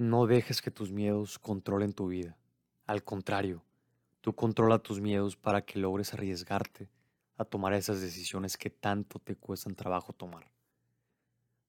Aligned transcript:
No 0.00 0.26
dejes 0.26 0.62
que 0.62 0.70
tus 0.70 0.90
miedos 0.90 1.38
controlen 1.38 1.92
tu 1.92 2.06
vida. 2.06 2.34
Al 2.86 3.04
contrario, 3.04 3.62
tú 4.22 4.34
controla 4.34 4.78
tus 4.78 4.98
miedos 4.98 5.36
para 5.36 5.60
que 5.60 5.78
logres 5.78 6.14
arriesgarte 6.14 6.88
a 7.36 7.44
tomar 7.44 7.74
esas 7.74 8.00
decisiones 8.00 8.56
que 8.56 8.70
tanto 8.70 9.18
te 9.18 9.36
cuestan 9.36 9.74
trabajo 9.74 10.14
tomar. 10.14 10.50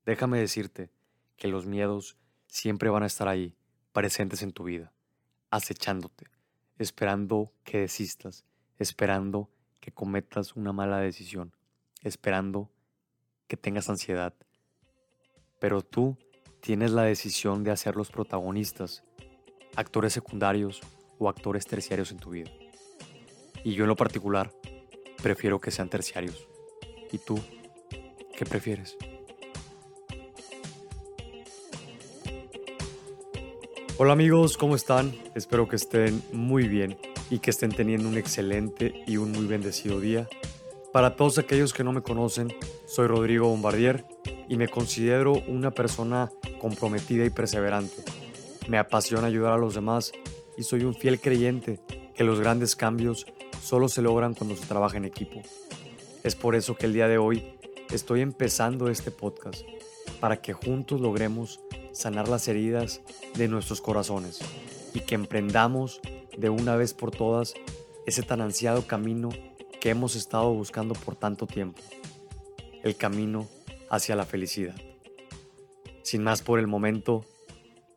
Déjame 0.06 0.40
decirte 0.40 0.90
que 1.36 1.50
los 1.50 1.66
miedos 1.66 2.16
siempre 2.48 2.90
van 2.90 3.04
a 3.04 3.08
estar 3.08 3.28
ahí, 3.28 3.54
presentes 3.92 4.44
en 4.44 4.54
tu 4.54 4.64
vida, 4.64 4.94
acechándote, 5.50 6.28
esperando 6.78 7.52
que 7.66 7.80
desistas, 7.80 8.46
esperando 8.78 9.50
que 9.82 9.92
cometas 9.92 10.56
una 10.56 10.72
mala 10.72 11.00
decisión, 11.00 11.54
esperando 12.02 12.72
que 13.50 13.58
tengas 13.58 13.90
ansiedad. 13.90 14.34
Pero 15.60 15.82
tú 15.82 16.18
tienes 16.62 16.92
la 16.92 17.04
decisión 17.04 17.64
de 17.64 17.72
hacer 17.72 17.96
los 17.96 18.12
protagonistas, 18.12 19.04
actores 19.76 20.14
secundarios 20.14 20.80
o 21.18 21.28
actores 21.28 21.66
terciarios 21.66 22.12
en 22.12 22.20
tu 22.20 22.30
vida. 22.30 22.52
Y 23.64 23.74
yo 23.74 23.84
en 23.84 23.90
lo 23.90 23.96
particular, 23.96 24.54
prefiero 25.22 25.60
que 25.60 25.72
sean 25.72 25.90
terciarios. 25.90 26.48
¿Y 27.12 27.18
tú 27.18 27.40
qué 28.38 28.46
prefieres? 28.46 28.96
Hola 33.98 34.14
amigos, 34.14 34.58
¿cómo 34.58 34.76
están? 34.76 35.14
Espero 35.36 35.68
que 35.68 35.76
estén 35.76 36.24
muy 36.32 36.68
bien 36.68 36.98
y 37.30 37.40
que 37.40 37.50
estén 37.50 37.72
teniendo 37.72 38.08
un 38.08 38.18
excelente 38.18 39.04
y 39.06 39.18
un 39.18 39.32
muy 39.32 39.46
bendecido 39.46 40.00
día. 40.00 40.28
Para 40.94 41.16
todos 41.16 41.38
aquellos 41.38 41.74
que 41.74 41.84
no 41.84 41.92
me 41.94 42.02
conocen, 42.02 42.54
soy 42.86 43.08
Rodrigo 43.08 43.48
Bombardier 43.48 44.06
y 44.50 44.58
me 44.58 44.68
considero 44.68 45.34
una 45.48 45.72
persona 45.72 46.30
comprometida 46.62 47.26
y 47.26 47.32
perseverante. 47.32 48.04
Me 48.68 48.78
apasiona 48.78 49.26
ayudar 49.26 49.54
a 49.54 49.58
los 49.58 49.74
demás 49.74 50.12
y 50.58 50.62
soy 50.62 50.84
un 50.84 50.94
fiel 50.94 51.20
creyente 51.20 51.80
que 52.14 52.24
los 52.24 52.40
grandes 52.40 52.76
cambios 52.76 53.26
solo 53.64 53.90
se 53.90 54.04
logran 54.04 54.36
cuando 54.36 54.56
se 54.56 54.68
trabaja 54.68 54.98
en 54.98 55.06
equipo. 55.06 55.42
Es 56.24 56.36
por 56.36 56.54
eso 56.54 56.76
que 56.76 56.86
el 56.86 56.94
día 56.94 57.08
de 57.08 57.18
hoy 57.18 57.56
estoy 57.92 58.22
empezando 58.22 58.90
este 58.90 59.10
podcast, 59.10 59.64
para 60.20 60.40
que 60.40 60.54
juntos 60.54 61.02
logremos 61.02 61.62
sanar 61.94 62.28
las 62.28 62.48
heridas 62.48 63.02
de 63.34 63.48
nuestros 63.48 63.82
corazones 63.82 64.38
y 64.94 65.00
que 65.00 65.16
emprendamos 65.16 66.00
de 66.38 66.50
una 66.50 66.76
vez 66.76 66.94
por 66.94 67.10
todas 67.10 67.56
ese 68.06 68.22
tan 68.22 68.40
ansiado 68.40 68.86
camino 68.86 69.30
que 69.80 69.90
hemos 69.90 70.16
estado 70.16 70.54
buscando 70.54 70.94
por 70.94 71.16
tanto 71.16 71.48
tiempo, 71.48 71.82
el 72.84 72.96
camino 72.96 73.48
hacia 73.90 74.16
la 74.16 74.26
felicidad. 74.26 74.76
Sin 76.04 76.24
más 76.24 76.42
por 76.42 76.58
el 76.58 76.66
momento, 76.66 77.26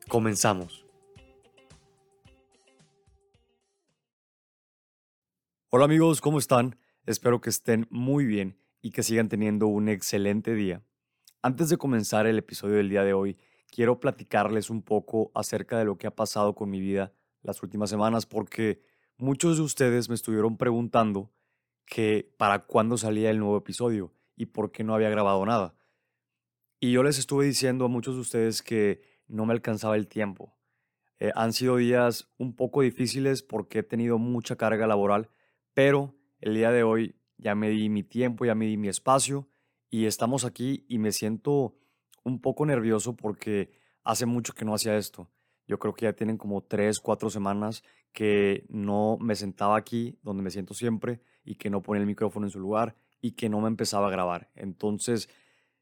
comenzamos. 0.09 0.85
Hola 5.71 5.87
amigos, 5.87 6.21
¿cómo 6.21 6.39
están? 6.39 6.77
Espero 7.07 7.41
que 7.41 7.49
estén 7.49 7.87
muy 7.91 8.27
bien 8.27 8.59
y 8.83 8.91
que 8.91 9.03
sigan 9.03 9.29
teniendo 9.29 9.69
un 9.69 9.89
excelente 9.89 10.55
día. 10.55 10.83
Antes 11.43 11.71
de 11.71 11.79
comenzar 11.79 12.27
el 12.27 12.39
episodio 12.39 12.77
del 12.77 12.91
día 12.91 13.05
de 13.05 13.15
hoy, 13.15 13.39
quiero 13.71 13.99
platicarles 14.01 14.69
un 14.69 14.83
poco 14.83 15.33
acerca 15.35 15.79
de 15.79 15.87
lo 15.87 15.97
que 15.97 16.07
ha 16.07 16.15
pasado 16.15 16.55
con 16.55 16.69
mi 16.71 16.81
vida 16.81 17.13
las 17.43 17.63
últimas 17.63 17.89
semanas 17.89 18.27
porque 18.27 18.83
muchos 19.17 19.57
de 19.57 19.63
ustedes 19.63 20.11
me 20.11 20.15
estuvieron 20.15 20.59
preguntando 20.59 21.33
que 21.87 22.35
para 22.37 22.61
cuándo 22.61 22.99
salía 22.99 23.31
el 23.31 23.39
nuevo 23.39 23.57
episodio 23.57 24.13
y 24.37 24.47
por 24.47 24.73
qué 24.73 24.85
no 24.85 24.95
había 24.95 25.11
grabado 25.11 25.45
nada. 25.47 25.75
Y 26.85 26.93
yo 26.93 27.03
les 27.03 27.19
estuve 27.19 27.47
diciendo 27.47 27.87
a 27.87 27.89
muchos 27.89 28.15
de 28.15 28.21
ustedes 28.21 28.61
que 28.61 29.01
no 29.27 29.47
me 29.47 29.55
alcanzaba 29.55 29.97
el 29.97 30.07
tiempo. 30.07 30.55
Eh, 31.19 31.33
han 31.35 31.55
sido 31.55 31.79
días 31.79 32.31
un 32.37 32.55
poco 32.55 32.83
difíciles 32.83 33.43
porque 33.43 33.79
he 33.79 33.83
tenido 33.83 34.19
mucha 34.19 34.57
carga 34.57 34.87
laboral, 34.87 35.31
pero 35.73 36.15
el 36.41 36.55
día 36.57 36.71
de 36.73 36.83
hoy 36.83 37.17
ya 37.39 37.55
me 37.55 37.71
di 37.71 37.89
mi 37.89 38.03
tiempo, 38.03 38.45
ya 38.45 38.55
me 38.55 38.67
di 38.67 38.77
mi 38.77 38.89
espacio 38.89 39.49
y 39.89 40.05
estamos 40.05 40.45
aquí 40.45 40.85
y 40.87 40.99
me 40.99 41.13
siento 41.13 41.75
un 42.23 42.43
poco 42.43 42.67
nervioso 42.67 43.17
porque 43.17 43.71
hace 44.03 44.27
mucho 44.27 44.53
que 44.53 44.67
no 44.67 44.75
hacía 44.75 44.99
esto. 44.99 45.31
Yo 45.67 45.79
creo 45.79 45.95
que 45.95 46.05
ya 46.05 46.13
tienen 46.13 46.37
como 46.37 46.65
tres, 46.65 47.01
cuatro 47.01 47.31
semanas 47.31 47.83
que 48.13 48.67
no 48.69 49.17
me 49.19 49.37
sentaba 49.37 49.79
aquí 49.79 50.19
donde 50.23 50.43
me 50.43 50.51
siento 50.51 50.75
siempre 50.75 51.23
y 51.45 51.55
que 51.55 51.71
no 51.71 51.81
ponía 51.81 52.03
el 52.03 52.07
micrófono 52.07 52.45
en 52.45 52.51
su 52.51 52.61
lugar 52.61 52.95
y 53.23 53.31
que 53.31 53.49
no 53.49 53.63
me 53.63 53.69
empezaba 53.69 54.09
a 54.09 54.11
grabar. 54.11 54.51
Entonces, 54.55 55.31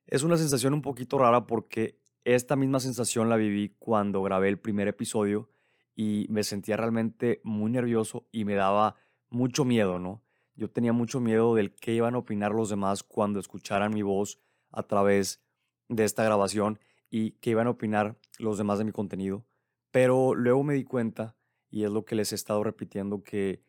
es 0.07 0.23
una 0.23 0.37
sensación 0.37 0.75
un 0.75 0.83
poquito 0.83 1.19
rara 1.19 1.47
porque 1.47 1.99
esta 2.25 2.57
misma 2.57 2.81
sensación 2.81 3.29
la 3.29 3.37
viví 3.37 3.75
cuando 3.79 4.23
grabé 4.23 4.49
el 4.49 4.59
primer 4.59 4.89
episodio 4.89 5.51
y 5.95 6.27
me 6.31 6.45
sentía 6.45 6.77
realmente 6.77 7.41
muy 7.45 7.71
nervioso 7.71 8.27
y 8.31 8.45
me 8.45 8.55
daba 8.55 8.97
mucho 9.29 9.65
miedo, 9.65 9.99
¿no? 9.99 10.23
Yo 10.55 10.71
tenía 10.71 10.93
mucho 10.93 11.21
miedo 11.21 11.55
del 11.55 11.75
qué 11.75 11.95
iban 11.95 12.15
a 12.15 12.19
opinar 12.19 12.53
los 12.53 12.69
demás 12.69 13.03
cuando 13.03 13.41
escucharan 13.41 13.93
mi 13.93 14.03
voz 14.03 14.39
a 14.71 14.83
través 14.83 15.43
de 15.89 16.05
esta 16.05 16.25
grabación 16.25 16.79
y 17.11 17.33
qué 17.33 17.51
iban 17.51 17.67
a 17.67 17.71
opinar 17.71 18.19
los 18.39 18.59
demás 18.59 18.79
de 18.79 18.85
mi 18.85 18.93
contenido. 18.93 19.47
Pero 19.91 20.35
luego 20.35 20.63
me 20.63 20.75
di 20.75 20.85
cuenta, 20.85 21.37
y 21.71 21.85
es 21.85 21.91
lo 21.91 22.05
que 22.05 22.15
les 22.15 22.33
he 22.33 22.35
estado 22.35 22.63
repitiendo, 22.65 23.23
que 23.23 23.63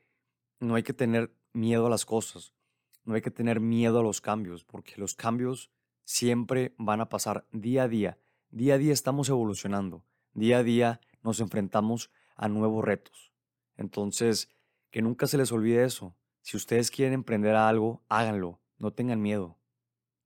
no 0.59 0.75
hay 0.75 0.83
que 0.83 0.94
tener 0.94 1.35
miedo 1.51 1.88
a 1.88 1.89
las 1.89 2.05
cosas, 2.05 2.53
no 3.03 3.15
hay 3.15 3.21
que 3.21 3.31
tener 3.31 3.59
miedo 3.59 4.00
a 4.00 4.03
los 4.03 4.21
cambios, 4.21 4.63
porque 4.63 4.94
los 4.97 5.15
cambios 5.15 5.71
siempre 6.03 6.73
van 6.77 7.01
a 7.01 7.09
pasar 7.09 7.47
día 7.51 7.83
a 7.83 7.87
día. 7.87 8.17
Día 8.49 8.75
a 8.75 8.77
día 8.77 8.93
estamos 8.93 9.29
evolucionando. 9.29 10.05
Día 10.33 10.59
a 10.59 10.63
día 10.63 11.01
nos 11.21 11.39
enfrentamos 11.39 12.11
a 12.35 12.47
nuevos 12.47 12.83
retos. 12.83 13.31
Entonces, 13.75 14.49
que 14.91 15.01
nunca 15.01 15.27
se 15.27 15.37
les 15.37 15.51
olvide 15.51 15.83
eso. 15.83 16.15
Si 16.41 16.57
ustedes 16.57 16.91
quieren 16.91 17.13
emprender 17.13 17.55
algo, 17.55 18.03
háganlo. 18.09 18.61
No 18.77 18.91
tengan 18.91 19.21
miedo. 19.21 19.57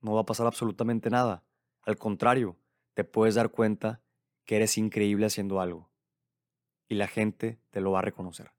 No 0.02 0.14
va 0.14 0.22
a 0.22 0.26
pasar 0.26 0.48
absolutamente 0.48 1.10
nada. 1.10 1.44
Al 1.84 1.98
contrario, 1.98 2.58
te 2.94 3.04
puedes 3.04 3.36
dar 3.36 3.52
cuenta 3.52 4.02
que 4.46 4.56
eres 4.56 4.78
increíble 4.78 5.26
haciendo 5.26 5.62
algo. 5.62 5.92
Y 6.88 6.96
la 6.96 7.08
gente 7.08 7.62
te 7.70 7.82
lo 7.82 7.92
va 7.92 8.00
a 8.00 8.04
reconocer. 8.04 8.52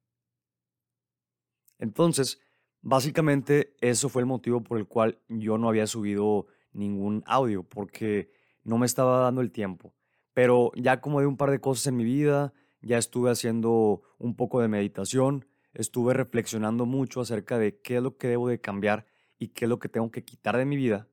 Entonces, 1.79 2.41
básicamente 2.81 3.77
eso 3.81 4.09
fue 4.09 4.23
el 4.23 4.27
motivo 4.27 4.63
por 4.63 4.79
el 4.79 4.87
cual 4.87 5.21
yo 5.29 5.59
no 5.59 5.69
había 5.69 5.87
subido 5.87 6.47
ningún 6.79 7.23
audio 7.27 7.63
porque 7.63 8.31
no 8.65 8.79
me 8.79 8.87
estaba 8.87 9.21
dando 9.21 9.41
el 9.41 9.51
tiempo. 9.51 9.95
Pero 10.33 10.71
ya 10.75 11.01
como 11.01 11.21
de 11.21 11.27
un 11.27 11.37
par 11.37 11.51
de 11.51 11.61
cosas 11.61 11.87
en 11.89 11.97
mi 11.97 12.05
vida, 12.05 12.53
ya 12.81 12.99
estuve 12.99 13.31
haciendo 13.31 14.03
un 14.19 14.37
poco 14.37 14.61
de 14.61 14.69
meditación, 14.69 15.47
estuve 15.75 16.15
reflexionando 16.15 16.87
mucho 16.87 17.21
acerca 17.21 17.59
de 17.59 17.81
qué 17.81 17.97
es 17.97 18.03
lo 18.03 18.17
que 18.17 18.29
debo 18.29 18.49
de 18.49 18.61
cambiar 18.61 19.07
y 19.39 19.49
qué 19.49 19.65
es 19.65 19.69
lo 19.69 19.79
que 19.79 19.89
tengo 19.89 20.11
que 20.11 20.25
quitar 20.25 20.57
de 20.57 20.65
mi 20.65 20.77
vida 20.77 21.09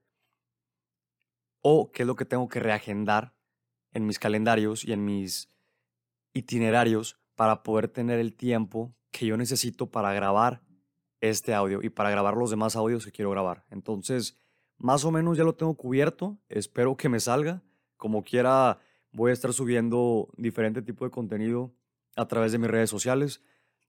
o 1.61 1.91
qué 1.91 2.03
es 2.03 2.07
lo 2.07 2.15
que 2.15 2.25
tengo 2.25 2.47
que 2.47 2.59
reagendar 2.59 3.33
en 3.91 4.05
mis 4.05 4.19
calendarios 4.19 4.85
y 4.85 4.93
en 4.93 5.03
mis 5.03 5.49
itinerarios 6.33 7.17
para 7.35 7.63
poder 7.63 7.87
tener 7.87 8.19
el 8.19 8.35
tiempo 8.35 8.95
que 9.11 9.25
yo 9.25 9.37
necesito 9.37 9.89
para 9.89 10.13
grabar 10.13 10.61
este 11.21 11.53
audio 11.53 11.81
y 11.81 11.89
para 11.89 12.09
grabar 12.09 12.35
los 12.35 12.49
demás 12.49 12.75
audios 12.75 13.05
que 13.05 13.11
quiero 13.11 13.31
grabar. 13.31 13.65
Entonces, 13.71 14.37
más 14.77 15.05
o 15.05 15.11
menos 15.11 15.37
ya 15.37 15.43
lo 15.43 15.55
tengo 15.55 15.75
cubierto. 15.75 16.37
Espero 16.49 16.95
que 16.97 17.09
me 17.09 17.19
salga. 17.19 17.63
Como 17.97 18.23
quiera, 18.23 18.79
voy 19.11 19.31
a 19.31 19.33
estar 19.33 19.53
subiendo 19.53 20.29
diferente 20.37 20.81
tipo 20.81 21.05
de 21.05 21.11
contenido 21.11 21.73
a 22.15 22.27
través 22.27 22.51
de 22.51 22.57
mis 22.57 22.69
redes 22.69 22.89
sociales. 22.89 23.41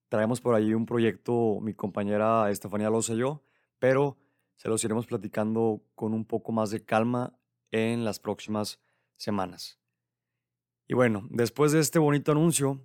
Traemos 0.09 0.41
por 0.41 0.55
ahí 0.55 0.73
un 0.75 0.87
proyecto, 0.87 1.59
mi 1.61 1.75
compañera 1.75 2.51
Estefanía 2.51 2.91
Loza 2.91 3.15
y 3.15 3.19
yo, 3.19 3.43
pero 3.79 4.17
se 4.55 4.69
los 4.69 4.83
iremos 4.85 5.07
platicando 5.07 5.83
con 5.95 6.15
un 6.15 6.25
poco 6.25 6.53
más 6.53 6.71
de 6.71 6.85
calma 6.85 7.39
en 7.71 8.05
las 8.05 8.21
próximas 8.21 8.81
semanas. 9.17 9.81
Y 10.87 10.95
bueno, 10.95 11.27
después 11.31 11.73
de 11.73 11.81
este 11.81 11.99
bonito 11.99 12.33
anuncio, 12.33 12.81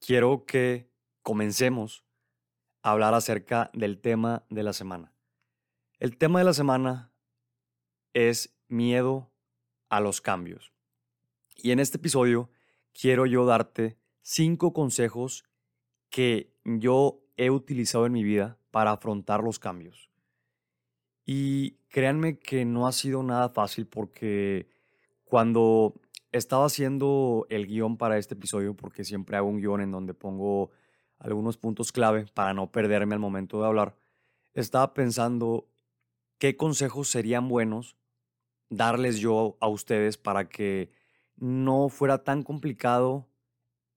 quiero 0.00 0.44
que 0.44 0.90
comencemos 1.22 2.04
a 2.82 2.90
hablar 2.90 3.14
acerca 3.14 3.70
del 3.72 4.00
tema 4.00 4.44
de 4.50 4.64
la 4.64 4.72
semana. 4.72 5.12
El 5.98 6.18
tema 6.18 6.40
de 6.40 6.44
la 6.44 6.52
semana 6.52 7.12
es 8.16 8.56
miedo 8.68 9.30
a 9.90 10.00
los 10.00 10.22
cambios. 10.22 10.72
Y 11.54 11.72
en 11.72 11.80
este 11.80 11.98
episodio 11.98 12.48
quiero 12.98 13.26
yo 13.26 13.44
darte 13.44 13.98
cinco 14.22 14.72
consejos 14.72 15.44
que 16.08 16.56
yo 16.64 17.20
he 17.36 17.50
utilizado 17.50 18.06
en 18.06 18.12
mi 18.12 18.24
vida 18.24 18.58
para 18.70 18.92
afrontar 18.92 19.42
los 19.42 19.58
cambios. 19.58 20.08
Y 21.26 21.72
créanme 21.88 22.38
que 22.38 22.64
no 22.64 22.86
ha 22.86 22.92
sido 22.92 23.22
nada 23.22 23.50
fácil 23.50 23.86
porque 23.86 24.66
cuando 25.24 26.00
estaba 26.32 26.64
haciendo 26.64 27.46
el 27.50 27.66
guion 27.66 27.98
para 27.98 28.16
este 28.16 28.32
episodio, 28.32 28.74
porque 28.74 29.04
siempre 29.04 29.36
hago 29.36 29.48
un 29.48 29.58
guion 29.58 29.82
en 29.82 29.90
donde 29.90 30.14
pongo 30.14 30.70
algunos 31.18 31.58
puntos 31.58 31.92
clave 31.92 32.24
para 32.32 32.54
no 32.54 32.72
perderme 32.72 33.14
al 33.14 33.20
momento 33.20 33.60
de 33.60 33.66
hablar, 33.66 33.94
estaba 34.54 34.94
pensando 34.94 35.68
qué 36.38 36.56
consejos 36.56 37.10
serían 37.10 37.48
buenos 37.48 37.94
darles 38.68 39.18
yo 39.18 39.56
a 39.60 39.68
ustedes 39.68 40.16
para 40.16 40.48
que 40.48 40.90
no 41.36 41.88
fuera 41.88 42.24
tan 42.24 42.42
complicado 42.42 43.28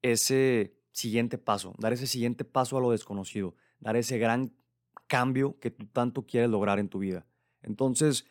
ese 0.02 0.76
siguiente 0.92 1.38
paso, 1.38 1.74
dar 1.78 1.94
ese 1.94 2.08
siguiente 2.08 2.46
paso 2.46 2.78
a 2.78 2.82
lo 2.82 2.92
desconocido, 2.92 3.56
dar 3.80 3.96
ese 3.96 4.18
gran 4.18 4.54
cambio 5.08 5.58
que 5.60 5.72
tú 5.72 5.88
tanto 5.88 6.26
quieres 6.26 6.50
lograr 6.50 6.80
en 6.80 6.90
tu 6.90 7.00
vida. 7.00 7.26
Entonces, 7.62 8.26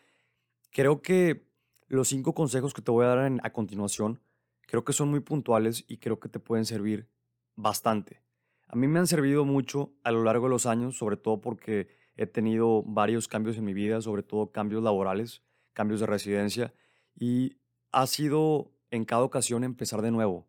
creo 0.70 1.02
que 1.02 1.48
los 1.86 2.08
cinco 2.08 2.34
consejos 2.34 2.74
que 2.74 2.82
te 2.82 2.90
voy 2.90 3.04
a 3.04 3.08
dar 3.08 3.40
a 3.42 3.52
continuación, 3.52 4.20
creo 4.62 4.84
que 4.84 4.92
son 4.92 5.08
muy 5.08 5.20
puntuales 5.20 5.84
y 5.88 5.98
creo 5.98 6.20
que 6.20 6.28
te 6.28 6.38
pueden 6.38 6.66
servir 6.66 7.08
bastante. 7.56 8.22
A 8.66 8.76
mí 8.76 8.86
me 8.86 8.98
han 8.98 9.06
servido 9.06 9.44
mucho 9.44 9.94
a 10.04 10.12
lo 10.12 10.22
largo 10.22 10.46
de 10.46 10.50
los 10.50 10.66
años, 10.66 10.96
sobre 10.96 11.16
todo 11.16 11.40
porque 11.40 11.88
he 12.16 12.26
tenido 12.26 12.82
varios 12.82 13.28
cambios 13.28 13.56
en 13.56 13.64
mi 13.64 13.72
vida, 13.72 14.02
sobre 14.02 14.22
todo 14.22 14.52
cambios 14.52 14.82
laborales, 14.82 15.42
cambios 15.78 16.00
de 16.00 16.06
residencia, 16.06 16.74
y 17.14 17.56
ha 17.92 18.04
sido 18.08 18.72
en 18.90 19.04
cada 19.04 19.22
ocasión 19.22 19.62
empezar 19.62 20.02
de 20.02 20.10
nuevo. 20.10 20.48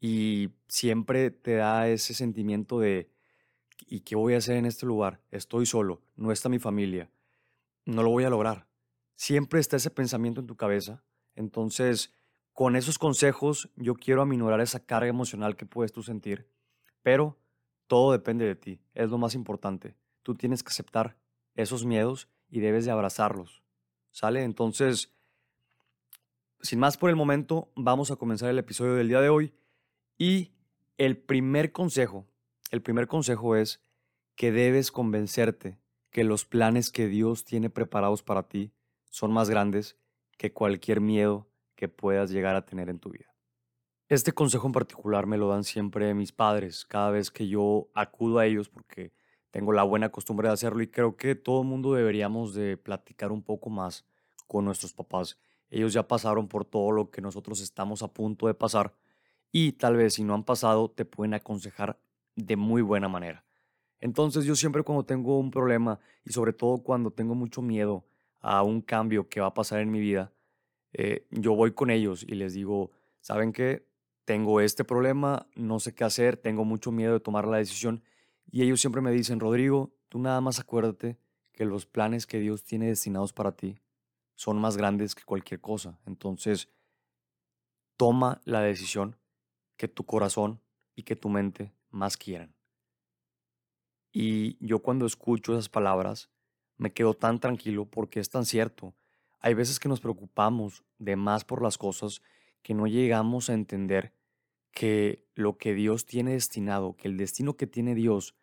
Y 0.00 0.50
siempre 0.68 1.32
te 1.32 1.56
da 1.56 1.88
ese 1.88 2.14
sentimiento 2.14 2.78
de, 2.78 3.10
¿y 3.88 4.02
qué 4.02 4.14
voy 4.14 4.34
a 4.34 4.36
hacer 4.38 4.54
en 4.54 4.66
este 4.66 4.86
lugar? 4.86 5.20
Estoy 5.32 5.66
solo, 5.66 6.00
no 6.14 6.30
está 6.30 6.48
mi 6.48 6.60
familia, 6.60 7.10
no 7.86 8.04
lo 8.04 8.10
voy 8.10 8.22
a 8.22 8.30
lograr. 8.30 8.68
Siempre 9.16 9.58
está 9.58 9.78
ese 9.78 9.90
pensamiento 9.90 10.40
en 10.40 10.46
tu 10.46 10.54
cabeza. 10.54 11.02
Entonces, 11.34 12.14
con 12.52 12.76
esos 12.76 12.98
consejos, 13.00 13.68
yo 13.74 13.94
quiero 13.94 14.22
aminorar 14.22 14.60
esa 14.60 14.78
carga 14.78 15.08
emocional 15.08 15.56
que 15.56 15.66
puedes 15.66 15.90
tú 15.90 16.04
sentir, 16.04 16.46
pero 17.02 17.36
todo 17.88 18.12
depende 18.12 18.44
de 18.44 18.54
ti, 18.54 18.80
es 18.94 19.10
lo 19.10 19.18
más 19.18 19.34
importante. 19.34 19.96
Tú 20.22 20.36
tienes 20.36 20.62
que 20.62 20.68
aceptar 20.68 21.16
esos 21.56 21.84
miedos 21.84 22.28
y 22.48 22.60
debes 22.60 22.84
de 22.84 22.92
abrazarlos. 22.92 23.61
¿Sale? 24.12 24.42
Entonces, 24.42 25.12
sin 26.60 26.78
más 26.78 26.96
por 26.96 27.10
el 27.10 27.16
momento, 27.16 27.72
vamos 27.74 28.10
a 28.10 28.16
comenzar 28.16 28.50
el 28.50 28.58
episodio 28.58 28.94
del 28.94 29.08
día 29.08 29.20
de 29.20 29.30
hoy. 29.30 29.52
Y 30.16 30.52
el 30.98 31.16
primer 31.16 31.72
consejo, 31.72 32.26
el 32.70 32.82
primer 32.82 33.08
consejo 33.08 33.56
es 33.56 33.80
que 34.36 34.52
debes 34.52 34.92
convencerte 34.92 35.78
que 36.10 36.24
los 36.24 36.44
planes 36.44 36.90
que 36.90 37.08
Dios 37.08 37.44
tiene 37.44 37.70
preparados 37.70 38.22
para 38.22 38.48
ti 38.48 38.72
son 39.10 39.32
más 39.32 39.50
grandes 39.50 39.96
que 40.36 40.52
cualquier 40.52 41.00
miedo 41.00 41.48
que 41.74 41.88
puedas 41.88 42.30
llegar 42.30 42.54
a 42.54 42.66
tener 42.66 42.88
en 42.88 42.98
tu 42.98 43.10
vida. 43.10 43.34
Este 44.08 44.32
consejo 44.32 44.66
en 44.66 44.72
particular 44.72 45.26
me 45.26 45.38
lo 45.38 45.48
dan 45.48 45.64
siempre 45.64 46.12
mis 46.12 46.32
padres 46.32 46.84
cada 46.84 47.10
vez 47.10 47.30
que 47.30 47.48
yo 47.48 47.88
acudo 47.94 48.38
a 48.38 48.46
ellos 48.46 48.68
porque 48.68 49.12
tengo 49.52 49.72
la 49.72 49.82
buena 49.84 50.08
costumbre 50.08 50.48
de 50.48 50.54
hacerlo 50.54 50.82
y 50.82 50.88
creo 50.88 51.16
que 51.16 51.34
todo 51.34 51.60
el 51.60 51.68
mundo 51.68 51.92
deberíamos 51.92 52.54
de 52.54 52.78
platicar 52.78 53.30
un 53.30 53.42
poco 53.42 53.68
más 53.68 54.04
con 54.48 54.64
nuestros 54.64 54.94
papás. 54.94 55.38
Ellos 55.70 55.92
ya 55.92 56.08
pasaron 56.08 56.48
por 56.48 56.64
todo 56.64 56.90
lo 56.90 57.10
que 57.10 57.20
nosotros 57.20 57.60
estamos 57.60 58.02
a 58.02 58.08
punto 58.08 58.46
de 58.46 58.54
pasar 58.54 58.94
y 59.52 59.72
tal 59.72 59.96
vez 59.96 60.14
si 60.14 60.24
no 60.24 60.34
han 60.34 60.44
pasado 60.44 60.90
te 60.90 61.04
pueden 61.04 61.34
aconsejar 61.34 62.00
de 62.34 62.56
muy 62.56 62.80
buena 62.80 63.08
manera. 63.08 63.44
Entonces 64.00 64.46
yo 64.46 64.56
siempre 64.56 64.82
cuando 64.82 65.04
tengo 65.04 65.38
un 65.38 65.50
problema 65.50 66.00
y 66.24 66.32
sobre 66.32 66.54
todo 66.54 66.78
cuando 66.78 67.10
tengo 67.10 67.34
mucho 67.34 67.60
miedo 67.60 68.06
a 68.40 68.62
un 68.62 68.80
cambio 68.80 69.28
que 69.28 69.42
va 69.42 69.48
a 69.48 69.54
pasar 69.54 69.80
en 69.80 69.90
mi 69.90 70.00
vida, 70.00 70.32
eh, 70.94 71.26
yo 71.30 71.54
voy 71.54 71.72
con 71.72 71.90
ellos 71.90 72.22
y 72.22 72.36
les 72.36 72.54
digo, 72.54 72.90
¿saben 73.20 73.52
qué? 73.52 73.86
Tengo 74.24 74.62
este 74.62 74.82
problema, 74.82 75.46
no 75.54 75.78
sé 75.78 75.94
qué 75.94 76.04
hacer, 76.04 76.38
tengo 76.38 76.64
mucho 76.64 76.90
miedo 76.90 77.12
de 77.12 77.20
tomar 77.20 77.46
la 77.46 77.58
decisión 77.58 78.02
y 78.50 78.62
ellos 78.62 78.80
siempre 78.80 79.00
me 79.00 79.10
dicen, 79.10 79.40
Rodrigo, 79.40 79.94
tú 80.08 80.18
nada 80.18 80.40
más 80.40 80.58
acuérdate 80.58 81.18
que 81.52 81.64
los 81.64 81.86
planes 81.86 82.26
que 82.26 82.38
Dios 82.38 82.64
tiene 82.64 82.86
destinados 82.86 83.32
para 83.32 83.52
ti 83.52 83.78
son 84.34 84.58
más 84.58 84.76
grandes 84.76 85.14
que 85.14 85.24
cualquier 85.24 85.60
cosa. 85.60 85.98
Entonces, 86.06 86.68
toma 87.96 88.40
la 88.44 88.60
decisión 88.60 89.16
que 89.76 89.88
tu 89.88 90.04
corazón 90.04 90.60
y 90.94 91.04
que 91.04 91.16
tu 91.16 91.28
mente 91.28 91.72
más 91.90 92.16
quieran. 92.16 92.54
Y 94.12 94.64
yo 94.64 94.80
cuando 94.80 95.06
escucho 95.06 95.52
esas 95.52 95.68
palabras, 95.68 96.30
me 96.76 96.92
quedo 96.92 97.14
tan 97.14 97.40
tranquilo 97.40 97.86
porque 97.86 98.20
es 98.20 98.28
tan 98.28 98.44
cierto. 98.44 98.94
Hay 99.40 99.54
veces 99.54 99.80
que 99.80 99.88
nos 99.88 100.00
preocupamos 100.00 100.84
de 100.98 101.16
más 101.16 101.44
por 101.44 101.62
las 101.62 101.78
cosas 101.78 102.22
que 102.62 102.74
no 102.74 102.86
llegamos 102.86 103.48
a 103.48 103.54
entender 103.54 104.12
que 104.72 105.24
lo 105.34 105.58
que 105.58 105.74
Dios 105.74 106.06
tiene 106.06 106.32
destinado, 106.32 106.96
que 106.96 107.08
el 107.08 107.16
destino 107.16 107.56
que 107.56 107.66
tiene 107.66 107.94
Dios 107.94 108.34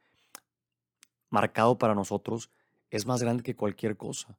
marcado 1.30 1.78
para 1.78 1.96
nosotros 1.96 2.50
es 2.90 3.06
más 3.06 3.22
grande 3.22 3.44
que 3.44 3.56
cualquier 3.56 3.98
cosa. 3.98 4.38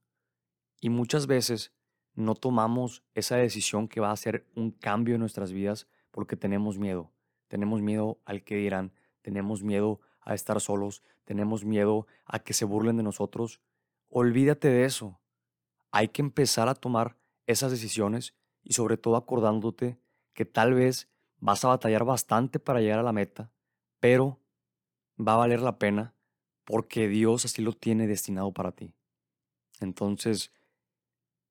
Y 0.81 0.89
muchas 0.89 1.27
veces 1.27 1.73
no 2.15 2.35
tomamos 2.35 3.03
esa 3.15 3.37
decisión 3.37 3.89
que 3.89 4.01
va 4.01 4.09
a 4.09 4.13
hacer 4.13 4.47
un 4.55 4.71
cambio 4.71 5.15
en 5.15 5.21
nuestras 5.21 5.53
vidas 5.53 5.87
porque 6.11 6.37
tenemos 6.37 6.79
miedo. 6.79 7.13
Tenemos 7.49 7.83
miedo 7.83 8.19
al 8.25 8.43
que 8.43 8.57
dirán, 8.57 8.93
tenemos 9.23 9.63
miedo 9.63 10.01
a 10.21 10.35
estar 10.35 10.61
solos, 10.61 11.03
tenemos 11.25 11.65
miedo 11.65 12.07
a 12.25 12.39
que 12.39 12.53
se 12.53 12.65
burlen 12.65 12.97
de 12.97 13.03
nosotros. 13.03 13.61
Olvídate 14.09 14.69
de 14.69 14.85
eso. 14.85 15.21
Hay 15.91 16.09
que 16.09 16.23
empezar 16.23 16.69
a 16.69 16.75
tomar 16.75 17.17
esas 17.47 17.71
decisiones 17.71 18.35
y 18.63 18.75
sobre 18.75 18.97
todo 18.97 19.17
acordándote 19.17 19.99
que 20.35 20.45
tal 20.45 20.75
vez 20.75 21.09
vas 21.41 21.65
a 21.65 21.69
batallar 21.69 22.05
bastante 22.05 22.59
para 22.59 22.81
llegar 22.81 22.99
a 22.99 23.03
la 23.03 23.13
meta, 23.13 23.51
pero 23.99 24.41
va 25.19 25.35
a 25.35 25.39
valer 25.39 25.61
la 25.61 25.79
pena 25.79 26.15
porque 26.65 27.09
Dios 27.09 27.45
así 27.45 27.63
lo 27.63 27.73
tiene 27.73 28.07
destinado 28.07 28.53
para 28.53 28.73
ti. 28.73 28.95
Entonces, 29.81 30.53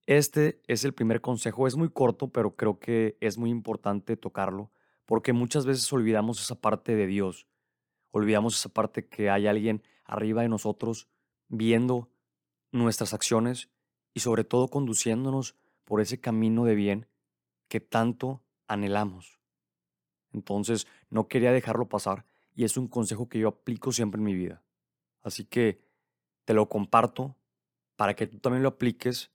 este 0.05 0.61
es 0.67 0.85
el 0.85 0.93
primer 0.93 1.21
consejo. 1.21 1.67
Es 1.67 1.75
muy 1.75 1.89
corto, 1.89 2.31
pero 2.31 2.55
creo 2.55 2.79
que 2.79 3.17
es 3.19 3.37
muy 3.37 3.49
importante 3.49 4.17
tocarlo 4.17 4.71
porque 5.05 5.33
muchas 5.33 5.65
veces 5.65 5.91
olvidamos 5.91 6.41
esa 6.41 6.55
parte 6.55 6.95
de 6.95 7.07
Dios. 7.07 7.47
Olvidamos 8.11 8.57
esa 8.57 8.69
parte 8.69 9.07
que 9.07 9.29
hay 9.29 9.47
alguien 9.47 9.83
arriba 10.05 10.41
de 10.41 10.49
nosotros 10.49 11.09
viendo 11.47 12.09
nuestras 12.71 13.13
acciones 13.13 13.69
y 14.13 14.19
sobre 14.21 14.43
todo 14.43 14.67
conduciéndonos 14.67 15.55
por 15.83 16.01
ese 16.01 16.19
camino 16.19 16.65
de 16.65 16.75
bien 16.75 17.07
que 17.67 17.79
tanto 17.79 18.43
anhelamos. 18.67 19.38
Entonces, 20.33 20.87
no 21.09 21.27
quería 21.27 21.51
dejarlo 21.51 21.87
pasar 21.87 22.25
y 22.55 22.63
es 22.63 22.77
un 22.77 22.87
consejo 22.87 23.29
que 23.29 23.39
yo 23.39 23.47
aplico 23.47 23.91
siempre 23.91 24.19
en 24.19 24.25
mi 24.25 24.35
vida. 24.35 24.61
Así 25.21 25.45
que 25.45 25.81
te 26.45 26.53
lo 26.53 26.67
comparto 26.69 27.35
para 27.95 28.15
que 28.15 28.27
tú 28.27 28.39
también 28.39 28.63
lo 28.63 28.69
apliques 28.69 29.31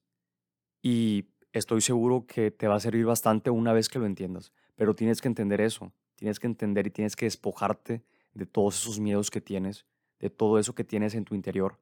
y 0.82 1.26
estoy 1.52 1.80
seguro 1.80 2.26
que 2.26 2.50
te 2.50 2.66
va 2.66 2.76
a 2.76 2.80
servir 2.80 3.06
bastante 3.06 3.50
una 3.50 3.72
vez 3.72 3.88
que 3.88 3.98
lo 3.98 4.06
entiendas. 4.06 4.52
Pero 4.74 4.94
tienes 4.94 5.20
que 5.20 5.28
entender 5.28 5.60
eso, 5.60 5.92
tienes 6.16 6.40
que 6.40 6.46
entender 6.46 6.86
y 6.86 6.90
tienes 6.90 7.16
que 7.16 7.26
despojarte 7.26 8.02
de 8.32 8.46
todos 8.46 8.80
esos 8.80 8.98
miedos 8.98 9.30
que 9.30 9.40
tienes, 9.40 9.86
de 10.18 10.30
todo 10.30 10.58
eso 10.58 10.74
que 10.74 10.84
tienes 10.84 11.14
en 11.14 11.24
tu 11.24 11.34
interior 11.34 11.78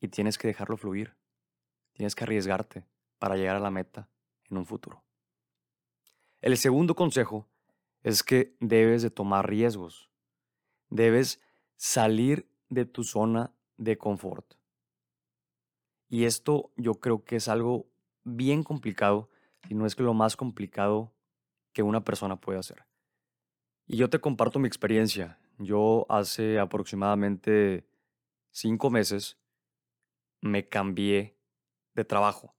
y 0.00 0.08
tienes 0.08 0.38
que 0.38 0.48
dejarlo 0.48 0.76
fluir. 0.76 1.14
Tienes 1.92 2.14
que 2.14 2.24
arriesgarte 2.24 2.86
para 3.18 3.36
llegar 3.36 3.56
a 3.56 3.60
la 3.60 3.70
meta 3.70 4.08
en 4.48 4.56
un 4.56 4.64
futuro. 4.64 5.02
El 6.40 6.56
segundo 6.56 6.94
consejo 6.94 7.49
es 8.02 8.22
que 8.22 8.56
debes 8.60 9.02
de 9.02 9.10
tomar 9.10 9.48
riesgos. 9.48 10.10
Debes 10.88 11.40
salir 11.76 12.50
de 12.68 12.84
tu 12.84 13.04
zona 13.04 13.52
de 13.76 13.98
confort. 13.98 14.54
Y 16.08 16.24
esto 16.24 16.72
yo 16.76 16.94
creo 16.94 17.24
que 17.24 17.36
es 17.36 17.48
algo 17.48 17.86
bien 18.24 18.64
complicado, 18.64 19.28
y 19.68 19.74
no 19.74 19.86
es 19.86 19.94
que 19.94 20.02
lo 20.02 20.14
más 20.14 20.36
complicado 20.36 21.12
que 21.72 21.82
una 21.82 22.04
persona 22.04 22.40
puede 22.40 22.58
hacer. 22.58 22.84
Y 23.86 23.96
yo 23.96 24.10
te 24.10 24.20
comparto 24.20 24.58
mi 24.58 24.68
experiencia. 24.68 25.38
Yo 25.58 26.06
hace 26.08 26.58
aproximadamente 26.58 27.86
cinco 28.50 28.90
meses 28.90 29.38
me 30.40 30.68
cambié 30.68 31.36
de 31.94 32.04
trabajo 32.04 32.54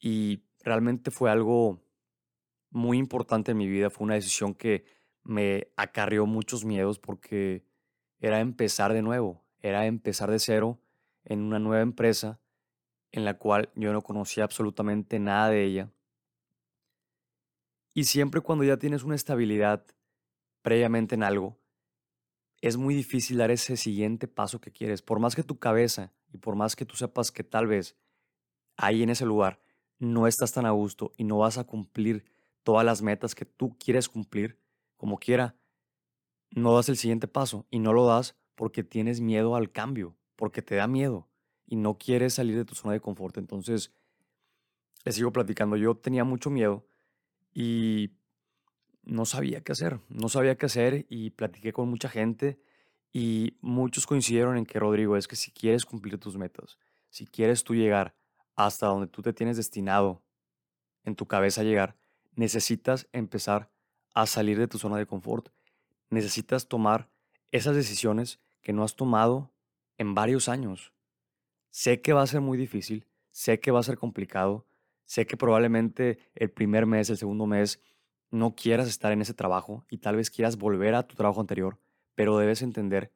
y 0.00 0.42
realmente 0.60 1.10
fue 1.10 1.30
algo 1.30 1.83
muy 2.74 2.98
importante 2.98 3.52
en 3.52 3.58
mi 3.58 3.68
vida. 3.68 3.88
Fue 3.88 4.04
una 4.04 4.14
decisión 4.14 4.54
que 4.54 4.84
me 5.22 5.68
acarrió 5.76 6.26
muchos 6.26 6.64
miedos 6.64 6.98
porque 6.98 7.64
era 8.18 8.40
empezar 8.40 8.92
de 8.92 9.00
nuevo, 9.00 9.42
era 9.60 9.86
empezar 9.86 10.30
de 10.30 10.38
cero 10.38 10.80
en 11.24 11.40
una 11.40 11.58
nueva 11.58 11.82
empresa 11.82 12.40
en 13.12 13.24
la 13.24 13.38
cual 13.38 13.70
yo 13.76 13.92
no 13.92 14.02
conocía 14.02 14.44
absolutamente 14.44 15.20
nada 15.20 15.48
de 15.48 15.64
ella. 15.64 15.92
Y 17.94 18.04
siempre 18.04 18.40
cuando 18.40 18.64
ya 18.64 18.76
tienes 18.76 19.04
una 19.04 19.14
estabilidad 19.14 19.86
previamente 20.62 21.14
en 21.14 21.22
algo, 21.22 21.56
es 22.60 22.76
muy 22.76 22.94
difícil 22.94 23.36
dar 23.36 23.52
ese 23.52 23.76
siguiente 23.76 24.26
paso 24.26 24.60
que 24.60 24.72
quieres. 24.72 25.00
Por 25.00 25.20
más 25.20 25.36
que 25.36 25.44
tu 25.44 25.60
cabeza 25.60 26.12
y 26.32 26.38
por 26.38 26.56
más 26.56 26.74
que 26.74 26.84
tú 26.84 26.96
sepas 26.96 27.30
que 27.30 27.44
tal 27.44 27.68
vez 27.68 27.96
ahí 28.76 29.04
en 29.04 29.10
ese 29.10 29.26
lugar 29.26 29.60
no 30.00 30.26
estás 30.26 30.52
tan 30.52 30.66
a 30.66 30.70
gusto 30.70 31.12
y 31.16 31.22
no 31.22 31.38
vas 31.38 31.56
a 31.56 31.64
cumplir 31.64 32.24
todas 32.64 32.84
las 32.84 33.02
metas 33.02 33.34
que 33.34 33.44
tú 33.44 33.76
quieres 33.78 34.08
cumplir, 34.08 34.58
como 34.96 35.18
quiera, 35.18 35.56
no 36.50 36.74
das 36.74 36.88
el 36.88 36.96
siguiente 36.96 37.28
paso 37.28 37.66
y 37.70 37.78
no 37.78 37.92
lo 37.92 38.06
das 38.06 38.36
porque 38.54 38.82
tienes 38.82 39.20
miedo 39.20 39.54
al 39.54 39.70
cambio, 39.70 40.16
porque 40.36 40.62
te 40.62 40.74
da 40.74 40.86
miedo 40.86 41.28
y 41.66 41.76
no 41.76 41.98
quieres 41.98 42.34
salir 42.34 42.56
de 42.56 42.64
tu 42.64 42.74
zona 42.74 42.94
de 42.94 43.00
confort. 43.00 43.36
Entonces, 43.38 43.92
les 45.04 45.14
sigo 45.14 45.32
platicando, 45.32 45.76
yo 45.76 45.96
tenía 45.96 46.24
mucho 46.24 46.50
miedo 46.50 46.86
y 47.52 48.12
no 49.02 49.26
sabía 49.26 49.62
qué 49.62 49.72
hacer, 49.72 50.00
no 50.08 50.28
sabía 50.28 50.56
qué 50.56 50.66
hacer 50.66 51.06
y 51.08 51.30
platiqué 51.30 51.72
con 51.72 51.88
mucha 51.88 52.08
gente 52.08 52.58
y 53.12 53.56
muchos 53.60 54.06
coincidieron 54.06 54.56
en 54.56 54.66
que, 54.66 54.78
Rodrigo, 54.78 55.16
es 55.16 55.28
que 55.28 55.36
si 55.36 55.50
quieres 55.52 55.84
cumplir 55.84 56.18
tus 56.18 56.36
metas, 56.36 56.78
si 57.10 57.26
quieres 57.26 57.62
tú 57.62 57.74
llegar 57.74 58.16
hasta 58.56 58.86
donde 58.86 59.06
tú 59.06 59.22
te 59.22 59.32
tienes 59.32 59.56
destinado 59.56 60.22
en 61.04 61.14
tu 61.14 61.26
cabeza 61.26 61.62
llegar, 61.62 61.96
necesitas 62.36 63.08
empezar 63.12 63.70
a 64.14 64.26
salir 64.26 64.58
de 64.58 64.68
tu 64.68 64.78
zona 64.78 64.96
de 64.96 65.06
confort. 65.06 65.48
Necesitas 66.10 66.68
tomar 66.68 67.10
esas 67.50 67.76
decisiones 67.76 68.40
que 68.62 68.72
no 68.72 68.82
has 68.82 68.96
tomado 68.96 69.52
en 69.98 70.14
varios 70.14 70.48
años. 70.48 70.92
Sé 71.70 72.00
que 72.00 72.12
va 72.12 72.22
a 72.22 72.26
ser 72.26 72.40
muy 72.40 72.56
difícil, 72.56 73.06
sé 73.30 73.60
que 73.60 73.70
va 73.70 73.80
a 73.80 73.84
ser 73.84 73.98
complicado, 73.98 74.66
sé 75.04 75.26
que 75.26 75.36
probablemente 75.36 76.18
el 76.34 76.50
primer 76.50 76.86
mes, 76.86 77.10
el 77.10 77.18
segundo 77.18 77.46
mes, 77.46 77.80
no 78.30 78.54
quieras 78.54 78.88
estar 78.88 79.12
en 79.12 79.22
ese 79.22 79.34
trabajo 79.34 79.84
y 79.88 79.98
tal 79.98 80.16
vez 80.16 80.30
quieras 80.30 80.56
volver 80.56 80.94
a 80.94 81.06
tu 81.06 81.14
trabajo 81.14 81.40
anterior, 81.40 81.78
pero 82.14 82.38
debes 82.38 82.62
entender 82.62 83.12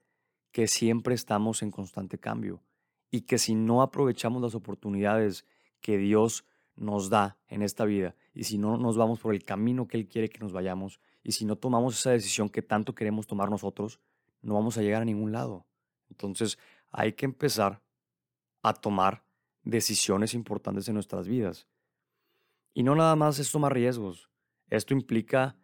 que 0.52 0.68
siempre 0.68 1.14
estamos 1.14 1.62
en 1.62 1.70
constante 1.70 2.18
cambio 2.18 2.62
y 3.10 3.22
que 3.22 3.38
si 3.38 3.54
no 3.54 3.82
aprovechamos 3.82 4.42
las 4.42 4.54
oportunidades 4.54 5.44
que 5.80 5.98
Dios 5.98 6.44
nos 6.78 7.10
da 7.10 7.38
en 7.48 7.62
esta 7.62 7.84
vida 7.84 8.14
y 8.34 8.44
si 8.44 8.58
no 8.58 8.76
nos 8.76 8.96
vamos 8.96 9.18
por 9.20 9.34
el 9.34 9.44
camino 9.44 9.86
que 9.86 9.96
Él 9.96 10.08
quiere 10.08 10.28
que 10.28 10.38
nos 10.38 10.52
vayamos 10.52 11.00
y 11.22 11.32
si 11.32 11.44
no 11.44 11.56
tomamos 11.56 11.98
esa 11.98 12.10
decisión 12.10 12.48
que 12.48 12.62
tanto 12.62 12.94
queremos 12.94 13.26
tomar 13.26 13.50
nosotros, 13.50 14.00
no 14.40 14.54
vamos 14.54 14.78
a 14.78 14.82
llegar 14.82 15.02
a 15.02 15.04
ningún 15.04 15.32
lado. 15.32 15.66
Entonces 16.08 16.58
hay 16.90 17.12
que 17.12 17.26
empezar 17.26 17.82
a 18.62 18.74
tomar 18.74 19.24
decisiones 19.62 20.34
importantes 20.34 20.88
en 20.88 20.94
nuestras 20.94 21.28
vidas. 21.28 21.66
Y 22.74 22.82
no 22.82 22.94
nada 22.94 23.16
más 23.16 23.38
es 23.38 23.50
tomar 23.50 23.74
riesgos. 23.74 24.30
Esto 24.70 24.94
implica 24.94 25.56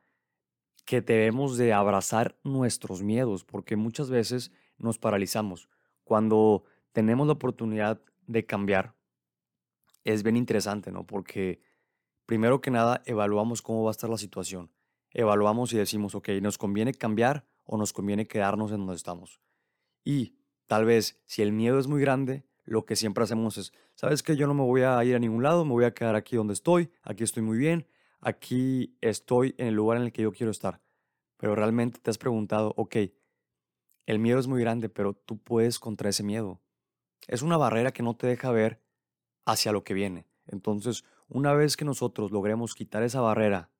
que 0.84 1.00
debemos 1.00 1.56
de 1.56 1.72
abrazar 1.72 2.36
nuestros 2.42 3.02
miedos, 3.02 3.44
porque 3.44 3.76
muchas 3.76 4.10
veces 4.10 4.52
nos 4.76 4.98
paralizamos. 4.98 5.68
Cuando 6.02 6.64
tenemos 6.92 7.26
la 7.26 7.34
oportunidad 7.34 8.00
de 8.26 8.44
cambiar, 8.44 8.94
es 10.04 10.22
bien 10.22 10.36
interesante, 10.36 10.92
¿no? 10.92 11.06
Porque 11.06 11.60
primero 12.26 12.60
que 12.60 12.70
nada 12.70 13.02
evaluamos 13.06 13.62
cómo 13.62 13.82
va 13.82 13.90
a 13.90 13.92
estar 13.92 14.08
la 14.08 14.18
situación. 14.18 14.70
Evaluamos 15.10 15.72
y 15.72 15.78
decimos, 15.78 16.14
ok, 16.14 16.28
¿nos 16.42 16.58
conviene 16.58 16.92
cambiar 16.92 17.46
o 17.64 17.76
nos 17.76 17.92
conviene 17.92 18.26
quedarnos 18.26 18.70
en 18.72 18.78
donde 18.78 18.96
estamos? 18.96 19.40
Y 20.04 20.36
tal 20.66 20.84
vez 20.84 21.22
si 21.26 21.42
el 21.42 21.52
miedo 21.52 21.78
es 21.78 21.86
muy 21.86 22.00
grande, 22.00 22.44
lo 22.64 22.84
que 22.86 22.96
siempre 22.96 23.24
hacemos 23.24 23.58
es, 23.58 23.72
¿sabes 23.94 24.22
qué? 24.22 24.36
Yo 24.36 24.46
no 24.46 24.54
me 24.54 24.62
voy 24.62 24.82
a 24.82 25.02
ir 25.04 25.14
a 25.14 25.18
ningún 25.18 25.42
lado, 25.42 25.64
me 25.64 25.72
voy 25.72 25.84
a 25.84 25.94
quedar 25.94 26.16
aquí 26.16 26.36
donde 26.36 26.54
estoy, 26.54 26.90
aquí 27.02 27.22
estoy 27.22 27.42
muy 27.42 27.58
bien, 27.58 27.86
aquí 28.20 28.96
estoy 29.00 29.54
en 29.58 29.68
el 29.68 29.74
lugar 29.74 29.98
en 29.98 30.04
el 30.04 30.12
que 30.12 30.22
yo 30.22 30.32
quiero 30.32 30.50
estar. 30.50 30.80
Pero 31.36 31.54
realmente 31.54 31.98
te 32.00 32.10
has 32.10 32.18
preguntado, 32.18 32.72
ok, 32.76 32.96
el 34.06 34.18
miedo 34.18 34.38
es 34.38 34.46
muy 34.46 34.60
grande, 34.60 34.88
pero 34.88 35.14
tú 35.14 35.38
puedes 35.38 35.78
contra 35.78 36.10
ese 36.10 36.22
miedo. 36.22 36.60
Es 37.26 37.42
una 37.42 37.56
barrera 37.56 37.92
que 37.92 38.02
no 38.02 38.16
te 38.16 38.26
deja 38.26 38.50
ver 38.50 38.82
hacia 39.44 39.72
lo 39.72 39.84
que 39.84 39.94
viene. 39.94 40.26
Entonces, 40.46 41.04
una 41.28 41.52
vez 41.54 41.76
que 41.76 41.84
nosotros 41.84 42.30
logremos 42.30 42.74
quitar 42.74 43.02
esa 43.02 43.20
barrera 43.20 43.70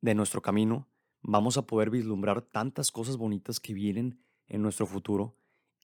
de 0.00 0.14
nuestro 0.14 0.42
camino, 0.42 0.88
vamos 1.22 1.56
a 1.56 1.66
poder 1.66 1.90
vislumbrar 1.90 2.42
tantas 2.42 2.90
cosas 2.90 3.16
bonitas 3.16 3.60
que 3.60 3.74
vienen 3.74 4.22
en 4.46 4.62
nuestro 4.62 4.86
futuro 4.86 5.36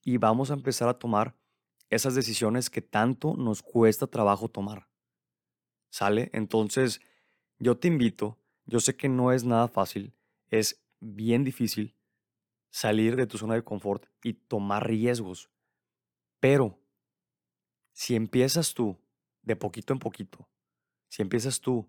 y 0.05 0.17
vamos 0.17 0.51
a 0.51 0.55
empezar 0.55 0.89
a 0.89 0.99
tomar 0.99 1.37
esas 1.91 2.15
decisiones 2.15 2.71
que 2.71 2.81
tanto 2.81 3.37
nos 3.37 3.63
cuesta 3.63 4.07
trabajo 4.07 4.49
tomar. 4.49 4.89
¿Sale? 5.91 6.31
Entonces, 6.33 7.01
yo 7.59 7.77
te 7.77 7.89
invito, 7.89 8.39
yo 8.65 8.81
sé 8.81 8.97
que 8.97 9.09
no 9.09 9.31
es 9.31 9.45
nada 9.45 9.69
fácil, 9.69 10.15
es 10.49 10.83
bien 11.01 11.45
difícil 11.45 11.97
salir 12.71 13.17
de 13.17 13.27
tu 13.27 13.37
zona 13.37 13.55
de 13.55 13.63
confort 13.63 14.07
y 14.23 14.33
tomar 14.33 14.87
riesgos, 14.89 15.51
pero 16.41 16.82
si 17.93 18.17
empiezas 18.17 18.75
tú 18.75 18.99
de 19.43 19.57
poquito 19.57 19.93
en 19.93 19.99
poquito, 19.99 20.49
si 21.09 21.23
empiezas 21.23 21.61
tú 21.61 21.89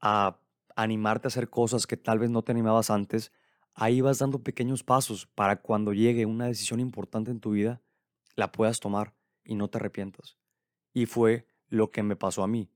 a 0.00 0.40
animarte 0.74 1.26
a 1.26 1.30
hacer 1.30 1.48
cosas 1.48 1.86
que 1.86 1.96
tal 1.96 2.18
vez 2.18 2.30
no 2.30 2.42
te 2.42 2.52
animabas 2.52 2.90
antes, 2.90 3.32
ahí 3.74 4.00
vas 4.00 4.18
dando 4.18 4.42
pequeños 4.42 4.82
pasos 4.82 5.26
para 5.26 5.62
cuando 5.62 5.92
llegue 5.92 6.26
una 6.26 6.46
decisión 6.46 6.80
importante 6.80 7.30
en 7.30 7.40
tu 7.40 7.52
vida, 7.52 7.82
la 8.34 8.52
puedas 8.52 8.80
tomar 8.80 9.14
y 9.44 9.54
no 9.54 9.68
te 9.68 9.78
arrepientas. 9.78 10.38
Y 10.92 11.06
fue 11.06 11.46
lo 11.68 11.90
que 11.90 12.02
me 12.02 12.16
pasó 12.16 12.42
a 12.42 12.48
mí. 12.48 12.70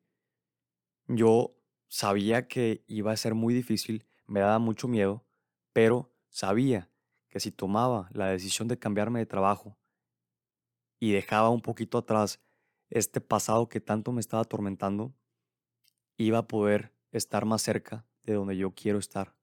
Yo 1.07 1.57
sabía 1.89 2.49
que 2.49 2.85
iba 2.87 3.13
a 3.13 3.17
ser 3.17 3.35
muy 3.35 3.55
difícil, 3.55 4.07
me 4.27 4.41
daba 4.41 4.59
mucho 4.59 4.89
miedo, 4.89 5.25
pero 5.73 6.13
sabía 6.29 6.91
que 7.29 7.41
si 7.41 7.53
tomaba 7.53 8.09
la 8.13 8.29
decisión 8.29 8.69
de 8.69 8.79
cambiarme 8.79 9.19
de 9.19 9.27
trabajo 9.27 9.79
y 10.99 11.13
dejaba 11.13 11.51
un 11.51 11.61
poquito 11.61 11.99
atrás 11.99 12.41
este 12.91 13.21
pasado 13.21 13.69
que 13.69 13.81
tanto 13.81 14.13
me 14.13 14.21
estaba 14.21 14.43
atormentando, 14.43 15.15
iba 16.17 16.39
a 16.39 16.49
poder 16.49 16.93
estar 17.13 17.45
más 17.45 17.63
cerca 17.63 18.07
de 18.23 18.35
donde 18.35 18.57
yo 18.57 18.75
quiero 18.75 18.99
estar. 18.99 19.35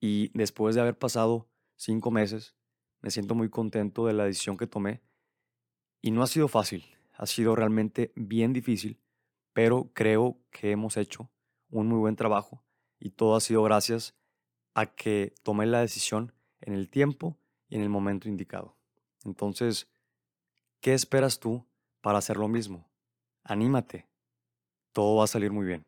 Y 0.00 0.30
después 0.34 0.74
de 0.74 0.80
haber 0.80 0.98
pasado 0.98 1.48
cinco 1.76 2.10
meses, 2.10 2.56
me 3.00 3.10
siento 3.10 3.34
muy 3.34 3.50
contento 3.50 4.06
de 4.06 4.12
la 4.12 4.24
decisión 4.24 4.56
que 4.56 4.66
tomé. 4.66 5.02
Y 6.00 6.10
no 6.10 6.22
ha 6.22 6.26
sido 6.26 6.48
fácil, 6.48 6.84
ha 7.12 7.26
sido 7.26 7.54
realmente 7.54 8.12
bien 8.16 8.52
difícil, 8.52 9.00
pero 9.52 9.90
creo 9.92 10.40
que 10.50 10.72
hemos 10.72 10.96
hecho 10.96 11.30
un 11.70 11.88
muy 11.88 11.98
buen 11.98 12.16
trabajo 12.16 12.64
y 12.98 13.10
todo 13.10 13.36
ha 13.36 13.40
sido 13.40 13.62
gracias 13.62 14.14
a 14.74 14.86
que 14.86 15.34
tomé 15.42 15.66
la 15.66 15.80
decisión 15.80 16.32
en 16.60 16.74
el 16.74 16.88
tiempo 16.88 17.38
y 17.68 17.76
en 17.76 17.82
el 17.82 17.88
momento 17.88 18.28
indicado. 18.28 18.76
Entonces, 19.24 19.88
¿qué 20.80 20.94
esperas 20.94 21.38
tú 21.40 21.66
para 22.00 22.18
hacer 22.18 22.36
lo 22.36 22.48
mismo? 22.48 22.90
Anímate, 23.44 24.06
todo 24.92 25.16
va 25.16 25.24
a 25.24 25.28
salir 25.28 25.52
muy 25.52 25.66
bien. 25.66 25.84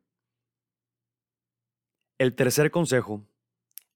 El 2.18 2.34
tercer 2.34 2.70
consejo 2.70 3.24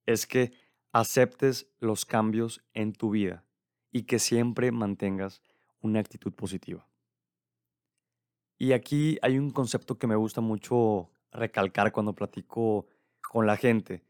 es 0.07 0.27
que 0.27 0.53
aceptes 0.93 1.69
los 1.79 2.05
cambios 2.05 2.63
en 2.75 2.93
tu 2.93 3.11
vida 3.11 3.45
y 3.93 4.03
que 4.03 4.19
siempre 4.19 4.73
mantengas 4.73 5.43
una 5.81 6.01
actitud 6.01 6.33
positiva. 6.33 6.89
Y 8.59 8.73
aquí 8.73 9.19
hay 9.23 9.39
un 9.39 9.51
concepto 9.51 9.99
que 9.99 10.09
me 10.09 10.17
gusta 10.17 10.41
mucho 10.41 11.11
recalcar 11.31 11.93
cuando 11.93 12.15
platico 12.15 12.87
con 13.23 13.47
la 13.47 13.57
gente 13.57 14.03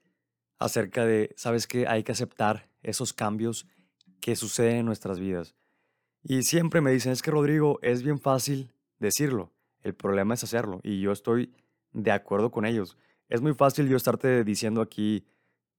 acerca 0.58 1.04
de, 1.04 1.35
¿sabes 1.37 1.66
qué? 1.66 1.87
Hay 1.87 2.02
que 2.02 2.12
aceptar 2.12 2.70
esos 2.82 3.12
cambios 3.12 3.66
que 4.20 4.37
suceden 4.37 4.76
en 4.76 4.87
nuestras 4.87 5.18
vidas. 5.18 5.54
Y 6.22 6.42
siempre 6.42 6.80
me 6.80 6.90
dicen, 6.90 7.12
es 7.12 7.22
que 7.22 7.30
Rodrigo, 7.30 7.78
es 7.82 8.02
bien 8.02 8.18
fácil 8.18 8.72
decirlo, 8.98 9.52
el 9.82 9.94
problema 9.94 10.34
es 10.34 10.44
hacerlo. 10.44 10.80
Y 10.82 11.00
yo 11.00 11.12
estoy 11.12 11.54
de 11.92 12.10
acuerdo 12.10 12.50
con 12.50 12.66
ellos. 12.66 12.96
Es 13.28 13.40
muy 13.40 13.54
fácil 13.54 13.88
yo 13.88 13.96
estarte 13.96 14.44
diciendo 14.44 14.80
aquí 14.80 15.26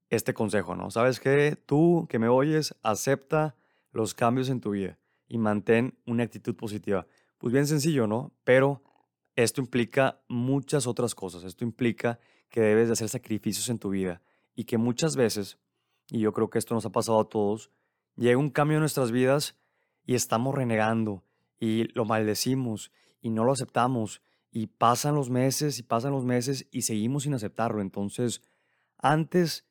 este 0.10 0.34
consejo, 0.34 0.76
¿no? 0.76 0.92
¿Sabes 0.92 1.20
qué? 1.20 1.58
Tú 1.66 2.08
que 2.10 2.20
me 2.20 2.28
oyes, 2.28 2.76
acepta 2.82 3.56
los 3.92 4.14
cambios 4.14 4.50
en 4.50 4.62
tu 4.62 4.72
vida 4.72 4.98
y 5.28 5.38
mantén 5.38 5.98
una 6.06 6.24
actitud 6.24 6.56
positiva. 6.56 7.06
Pues 7.38 7.54
bien 7.54 7.68
sencillo, 7.68 8.08
¿no? 8.08 8.34
Pero 8.44 8.82
esto 9.36 9.62
implica 9.62 10.22
muchas 10.28 10.88
otras 10.88 11.16
cosas. 11.16 11.44
Esto 11.44 11.64
implica 11.64 12.20
que 12.50 12.62
debes 12.62 12.88
de 12.88 12.94
hacer 12.94 13.10
sacrificios 13.10 13.70
en 13.70 13.80
tu 13.80 13.90
vida 13.90 14.22
y 14.56 14.66
que 14.66 14.78
muchas 14.78 15.16
veces, 15.16 15.58
y 16.10 16.20
yo 16.20 16.34
creo 16.34 16.50
que 16.50 16.58
esto 16.58 16.74
nos 16.74 16.86
ha 16.86 16.92
pasado 16.92 17.20
a 17.20 17.30
todos, 17.30 17.72
llega 18.20 18.38
un 18.38 18.50
cambio 18.50 18.78
en 18.78 18.82
nuestras 18.82 19.12
vidas 19.12 19.56
y 20.06 20.16
estamos 20.16 20.54
renegando 20.54 21.24
y 21.60 21.86
lo 21.94 22.06
maldecimos 22.06 22.92
y 23.22 23.30
no 23.30 23.44
lo 23.44 23.52
aceptamos 23.52 24.22
y 24.52 24.68
pasan 24.68 25.16
los 25.16 25.30
meses 25.30 25.80
y 25.80 25.84
pasan 25.84 26.12
los 26.12 26.26
meses 26.26 26.68
y 26.72 26.82
seguimos 26.82 27.24
sin 27.24 27.34
aceptarlo. 27.34 27.82
Entonces, 27.82 28.42
antes 28.98 29.66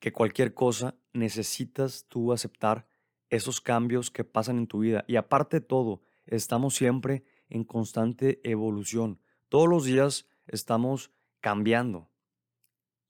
que 0.00 0.12
cualquier 0.12 0.54
cosa, 0.54 0.96
necesitas 1.12 2.06
tú 2.08 2.32
aceptar 2.32 2.86
esos 3.30 3.60
cambios 3.60 4.10
que 4.10 4.24
pasan 4.24 4.58
en 4.58 4.66
tu 4.66 4.80
vida. 4.80 5.04
Y 5.06 5.16
aparte 5.16 5.60
de 5.60 5.66
todo, 5.66 6.02
estamos 6.26 6.74
siempre 6.74 7.24
en 7.48 7.64
constante 7.64 8.40
evolución. 8.42 9.20
Todos 9.48 9.68
los 9.68 9.84
días 9.84 10.26
estamos 10.46 11.10
cambiando. 11.40 12.08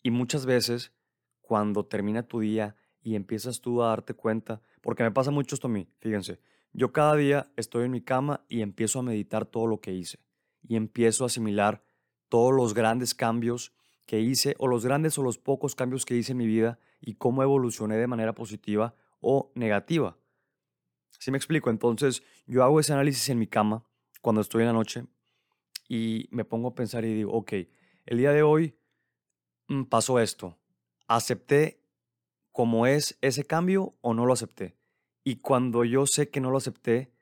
Y 0.02 0.10
muchas 0.10 0.46
veces, 0.46 0.92
cuando 1.40 1.86
termina 1.86 2.24
tu 2.24 2.40
día 2.40 2.76
y 3.02 3.14
empiezas 3.16 3.60
tú 3.60 3.82
a 3.82 3.88
darte 3.88 4.14
cuenta, 4.14 4.62
porque 4.80 5.02
me 5.02 5.10
pasa 5.10 5.30
mucho 5.30 5.54
esto 5.54 5.66
a 5.66 5.70
mí, 5.70 5.88
fíjense, 5.98 6.40
yo 6.72 6.92
cada 6.92 7.16
día 7.16 7.52
estoy 7.56 7.84
en 7.84 7.90
mi 7.90 8.00
cama 8.00 8.44
y 8.48 8.62
empiezo 8.62 9.00
a 9.00 9.02
meditar 9.02 9.44
todo 9.44 9.66
lo 9.66 9.80
que 9.80 9.92
hice 9.92 10.18
y 10.66 10.76
empiezo 10.76 11.24
a 11.24 11.26
asimilar 11.26 11.82
todos 12.28 12.54
los 12.54 12.72
grandes 12.72 13.14
cambios 13.14 13.72
que 14.06 14.20
hice 14.20 14.54
o 14.58 14.66
los 14.68 14.84
grandes 14.84 15.18
o 15.18 15.22
los 15.22 15.38
pocos 15.38 15.74
cambios 15.74 16.06
que 16.06 16.16
hice 16.16 16.32
en 16.32 16.38
mi 16.38 16.46
vida 16.46 16.78
y 17.00 17.14
cómo 17.14 17.42
evolucioné 17.42 17.96
de 17.96 18.06
manera 18.06 18.34
positiva 18.34 18.94
o 19.20 19.52
negativa. 19.54 20.16
¿Sí 21.18 21.30
me 21.30 21.36
explico? 21.36 21.68
Entonces 21.68 22.22
yo 22.46 22.64
hago 22.64 22.80
ese 22.80 22.92
análisis 22.92 23.28
en 23.28 23.38
mi 23.38 23.46
cama 23.46 23.84
cuando 24.22 24.40
estoy 24.40 24.62
en 24.62 24.68
la 24.68 24.72
noche 24.72 25.04
y 25.88 26.28
me 26.30 26.44
pongo 26.44 26.68
a 26.68 26.74
pensar 26.74 27.04
y 27.04 27.14
digo, 27.14 27.32
ok, 27.32 27.52
el 28.06 28.18
día 28.18 28.32
de 28.32 28.42
hoy 28.42 28.74
mm, 29.68 29.84
pasó 29.84 30.18
esto. 30.18 30.58
¿Acepté 31.06 31.81
como 32.52 32.86
es 32.86 33.18
ese 33.20 33.44
cambio 33.44 33.94
o 34.00 34.14
no 34.14 34.26
lo 34.26 34.32
acepté? 34.32 34.76
Y 35.24 35.36
cuando 35.36 35.84
yo 35.84 36.06
sé 36.06 36.30
que 36.30 36.40
no 36.40 36.50
lo 36.50 36.58
acepté, 36.58 37.12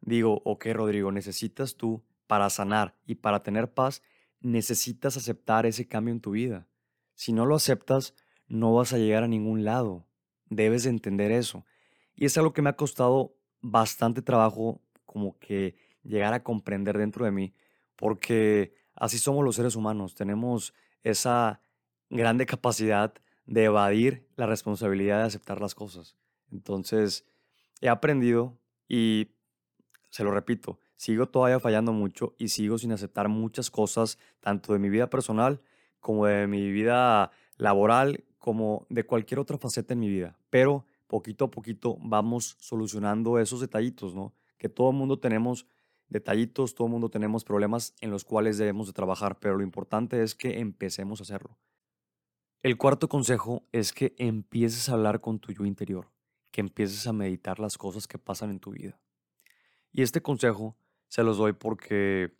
digo, 0.00 0.42
ok, 0.44 0.66
Rodrigo, 0.72 1.12
necesitas 1.12 1.76
tú, 1.76 2.02
para 2.26 2.48
sanar 2.50 2.96
y 3.06 3.16
para 3.16 3.42
tener 3.42 3.74
paz, 3.74 4.02
necesitas 4.40 5.16
aceptar 5.16 5.66
ese 5.66 5.86
cambio 5.86 6.14
en 6.14 6.20
tu 6.20 6.30
vida. 6.30 6.66
Si 7.14 7.32
no 7.32 7.44
lo 7.44 7.54
aceptas, 7.54 8.14
no 8.46 8.74
vas 8.74 8.92
a 8.92 8.98
llegar 8.98 9.22
a 9.22 9.28
ningún 9.28 9.64
lado. 9.64 10.06
Debes 10.48 10.84
de 10.84 10.90
entender 10.90 11.30
eso. 11.30 11.66
Y 12.14 12.24
es 12.24 12.36
algo 12.38 12.52
que 12.52 12.62
me 12.62 12.70
ha 12.70 12.76
costado 12.76 13.36
bastante 13.60 14.22
trabajo 14.22 14.80
como 15.04 15.38
que 15.38 15.76
llegar 16.02 16.32
a 16.32 16.42
comprender 16.42 16.98
dentro 16.98 17.24
de 17.24 17.30
mí, 17.30 17.54
porque 17.96 18.74
así 18.94 19.18
somos 19.18 19.44
los 19.44 19.56
seres 19.56 19.76
humanos, 19.76 20.14
tenemos 20.14 20.74
esa 21.02 21.60
grande 22.10 22.46
capacidad 22.46 23.14
de 23.52 23.64
evadir 23.64 24.26
la 24.36 24.46
responsabilidad 24.46 25.18
de 25.18 25.24
aceptar 25.24 25.60
las 25.60 25.74
cosas. 25.74 26.16
Entonces, 26.50 27.26
he 27.82 27.90
aprendido 27.90 28.56
y, 28.88 29.28
se 30.08 30.24
lo 30.24 30.30
repito, 30.30 30.78
sigo 30.96 31.28
todavía 31.28 31.60
fallando 31.60 31.92
mucho 31.92 32.34
y 32.38 32.48
sigo 32.48 32.78
sin 32.78 32.92
aceptar 32.92 33.28
muchas 33.28 33.70
cosas, 33.70 34.16
tanto 34.40 34.72
de 34.72 34.78
mi 34.78 34.88
vida 34.88 35.10
personal 35.10 35.60
como 36.00 36.24
de 36.24 36.46
mi 36.46 36.72
vida 36.72 37.30
laboral, 37.58 38.24
como 38.38 38.86
de 38.88 39.04
cualquier 39.04 39.38
otra 39.38 39.58
faceta 39.58 39.92
en 39.92 40.00
mi 40.00 40.08
vida. 40.08 40.38
Pero 40.48 40.86
poquito 41.06 41.44
a 41.44 41.50
poquito 41.50 41.98
vamos 42.00 42.56
solucionando 42.58 43.38
esos 43.38 43.60
detallitos, 43.60 44.14
¿no? 44.14 44.32
Que 44.56 44.70
todo 44.70 44.90
el 44.92 44.96
mundo 44.96 45.18
tenemos 45.18 45.66
detallitos, 46.08 46.74
todo 46.74 46.86
el 46.86 46.92
mundo 46.92 47.10
tenemos 47.10 47.44
problemas 47.44 47.94
en 48.00 48.10
los 48.10 48.24
cuales 48.24 48.56
debemos 48.56 48.86
de 48.86 48.94
trabajar, 48.94 49.38
pero 49.38 49.58
lo 49.58 49.62
importante 49.62 50.22
es 50.22 50.34
que 50.34 50.58
empecemos 50.58 51.20
a 51.20 51.24
hacerlo. 51.24 51.58
El 52.62 52.76
cuarto 52.76 53.08
consejo 53.08 53.66
es 53.72 53.92
que 53.92 54.14
empieces 54.18 54.88
a 54.88 54.92
hablar 54.92 55.20
con 55.20 55.40
tu 55.40 55.52
yo 55.52 55.64
interior, 55.64 56.12
que 56.52 56.60
empieces 56.60 57.08
a 57.08 57.12
meditar 57.12 57.58
las 57.58 57.76
cosas 57.76 58.06
que 58.06 58.18
pasan 58.18 58.50
en 58.50 58.60
tu 58.60 58.70
vida. 58.70 59.00
Y 59.90 60.02
este 60.02 60.22
consejo 60.22 60.76
se 61.08 61.24
los 61.24 61.38
doy 61.38 61.54
porque 61.54 62.36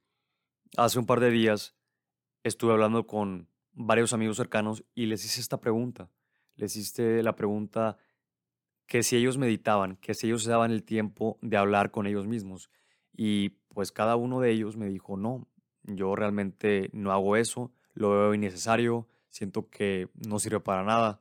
hace 0.76 1.00
un 1.00 1.06
par 1.06 1.18
de 1.18 1.30
días 1.30 1.74
estuve 2.44 2.70
hablando 2.70 3.04
con 3.04 3.48
varios 3.72 4.12
amigos 4.12 4.36
cercanos 4.36 4.84
y 4.94 5.06
les 5.06 5.24
hice 5.24 5.40
esta 5.40 5.58
pregunta. 5.58 6.08
Les 6.54 6.76
hice 6.76 7.24
la 7.24 7.34
pregunta 7.34 7.96
que 8.86 9.02
si 9.02 9.16
ellos 9.16 9.38
meditaban, 9.38 9.96
que 9.96 10.14
si 10.14 10.28
ellos 10.28 10.44
se 10.44 10.50
daban 10.50 10.70
el 10.70 10.84
tiempo 10.84 11.36
de 11.42 11.56
hablar 11.56 11.90
con 11.90 12.06
ellos 12.06 12.28
mismos. 12.28 12.70
Y 13.12 13.48
pues 13.74 13.90
cada 13.90 14.14
uno 14.14 14.38
de 14.38 14.52
ellos 14.52 14.76
me 14.76 14.86
dijo, 14.86 15.16
no, 15.16 15.48
yo 15.82 16.14
realmente 16.14 16.90
no 16.92 17.10
hago 17.10 17.34
eso, 17.34 17.72
lo 17.94 18.10
veo 18.10 18.34
innecesario, 18.34 19.08
siento 19.32 19.68
que 19.68 20.08
no 20.14 20.38
sirve 20.38 20.60
para 20.60 20.84
nada. 20.84 21.20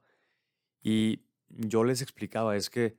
Y 0.83 1.21
yo 1.47 1.83
les 1.83 2.01
explicaba, 2.01 2.55
es 2.55 2.69
que, 2.69 2.97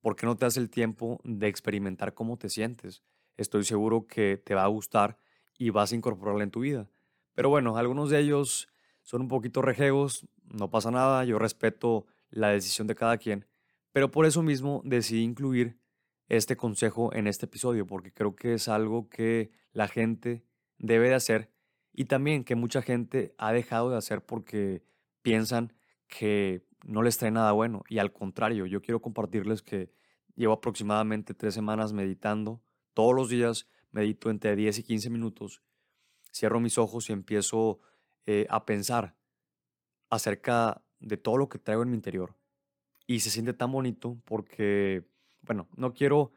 ¿por 0.00 0.14
qué 0.14 0.26
no 0.26 0.36
te 0.36 0.44
das 0.44 0.56
el 0.56 0.70
tiempo 0.70 1.20
de 1.24 1.48
experimentar 1.48 2.14
cómo 2.14 2.36
te 2.36 2.48
sientes? 2.48 3.02
Estoy 3.36 3.64
seguro 3.64 4.06
que 4.06 4.36
te 4.36 4.54
va 4.54 4.64
a 4.64 4.68
gustar 4.68 5.18
y 5.58 5.70
vas 5.70 5.92
a 5.92 5.96
incorporarla 5.96 6.44
en 6.44 6.50
tu 6.50 6.60
vida. 6.60 6.88
Pero 7.34 7.48
bueno, 7.48 7.76
algunos 7.76 8.10
de 8.10 8.20
ellos 8.20 8.68
son 9.02 9.22
un 9.22 9.28
poquito 9.28 9.62
rejegos, 9.62 10.28
no 10.44 10.70
pasa 10.70 10.90
nada, 10.90 11.24
yo 11.24 11.38
respeto 11.38 12.06
la 12.30 12.48
decisión 12.48 12.86
de 12.86 12.94
cada 12.94 13.16
quien, 13.16 13.46
pero 13.90 14.10
por 14.10 14.26
eso 14.26 14.42
mismo 14.42 14.82
decidí 14.84 15.22
incluir 15.22 15.78
este 16.28 16.56
consejo 16.56 17.12
en 17.14 17.26
este 17.26 17.46
episodio, 17.46 17.86
porque 17.86 18.12
creo 18.12 18.36
que 18.36 18.54
es 18.54 18.68
algo 18.68 19.08
que 19.08 19.50
la 19.72 19.88
gente 19.88 20.44
debe 20.78 21.08
de 21.08 21.14
hacer 21.14 21.51
y 21.92 22.06
también 22.06 22.44
que 22.44 22.54
mucha 22.54 22.82
gente 22.82 23.34
ha 23.38 23.52
dejado 23.52 23.90
de 23.90 23.96
hacer 23.96 24.24
porque 24.24 24.82
piensan 25.22 25.72
que 26.08 26.64
no 26.84 27.02
les 27.02 27.18
trae 27.18 27.30
nada 27.30 27.52
bueno. 27.52 27.82
Y 27.88 27.98
al 27.98 28.12
contrario, 28.12 28.66
yo 28.66 28.82
quiero 28.82 29.00
compartirles 29.00 29.62
que 29.62 29.90
llevo 30.34 30.54
aproximadamente 30.54 31.34
tres 31.34 31.54
semanas 31.54 31.92
meditando. 31.92 32.62
Todos 32.94 33.14
los 33.14 33.28
días 33.28 33.68
medito 33.90 34.30
entre 34.30 34.56
10 34.56 34.78
y 34.78 34.82
15 34.82 35.10
minutos. 35.10 35.62
Cierro 36.32 36.60
mis 36.60 36.78
ojos 36.78 37.08
y 37.10 37.12
empiezo 37.12 37.80
eh, 38.26 38.46
a 38.48 38.64
pensar 38.64 39.14
acerca 40.08 40.82
de 41.00 41.16
todo 41.16 41.36
lo 41.36 41.48
que 41.48 41.58
traigo 41.58 41.82
en 41.82 41.90
mi 41.90 41.96
interior 41.96 42.36
y 43.06 43.20
se 43.20 43.30
siente 43.30 43.52
tan 43.52 43.72
bonito 43.72 44.18
porque, 44.24 45.04
bueno, 45.42 45.68
no 45.76 45.92
quiero, 45.92 46.32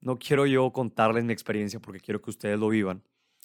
no 0.00 0.18
quiero 0.18 0.46
yo 0.46 0.72
contarles 0.72 1.24
mi 1.24 1.32
experiencia 1.32 1.80
porque 1.80 2.00
quiero 2.00 2.20
que 2.20 2.30
ustedes 2.30 2.58
lo 2.58 2.68
vivan. 2.68 3.02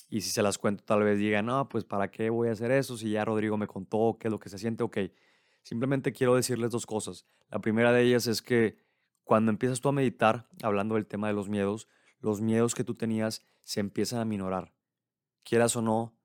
Y 0.08 0.22
si 0.22 0.30
se 0.30 0.42
las 0.42 0.58
cuento, 0.58 0.84
tal 0.84 1.04
vez 1.04 1.18
digan, 1.18 1.48
no, 1.48 1.68
pues 1.68 1.84
¿para 1.84 2.12
qué 2.12 2.30
voy 2.30 2.50
a 2.50 2.52
hacer 2.52 2.72
eso? 2.72 2.98
Si 2.98 3.12
ya 3.12 3.26
Rodrigo 3.26 3.58
me 3.58 3.68
contó 3.68 4.18
qué 4.20 4.28
es 4.28 4.32
lo 4.32 4.40
que 4.40 4.50
se 4.50 4.58
siente, 4.58 4.84
ok. 4.84 4.98
Simplemente 5.64 6.12
quiero 6.12 6.36
decirles 6.36 6.72
dos 6.72 6.86
cosas. 6.86 7.26
La 7.50 7.60
primera 7.60 7.92
de 7.92 8.04
ellas 8.04 8.28
es 8.28 8.42
que 8.42 8.78
cuando 9.24 9.50
empiezas 9.50 9.82
tú 9.82 9.90
a 9.90 9.92
meditar, 9.92 10.48
hablando 10.62 10.96
del 10.96 11.08
tema 11.08 11.28
de 11.28 11.34
los 11.34 11.50
miedos, 11.50 11.88
los 12.20 12.42
miedos 12.42 12.76
que 12.76 12.84
tú 12.84 12.94
tenías 12.94 13.44
se 13.64 13.80
empiezan 13.80 14.20
a 14.20 14.26
minorar. 14.26 14.74
Quieras 15.44 15.76
o 15.76 15.82
no, 15.82 16.16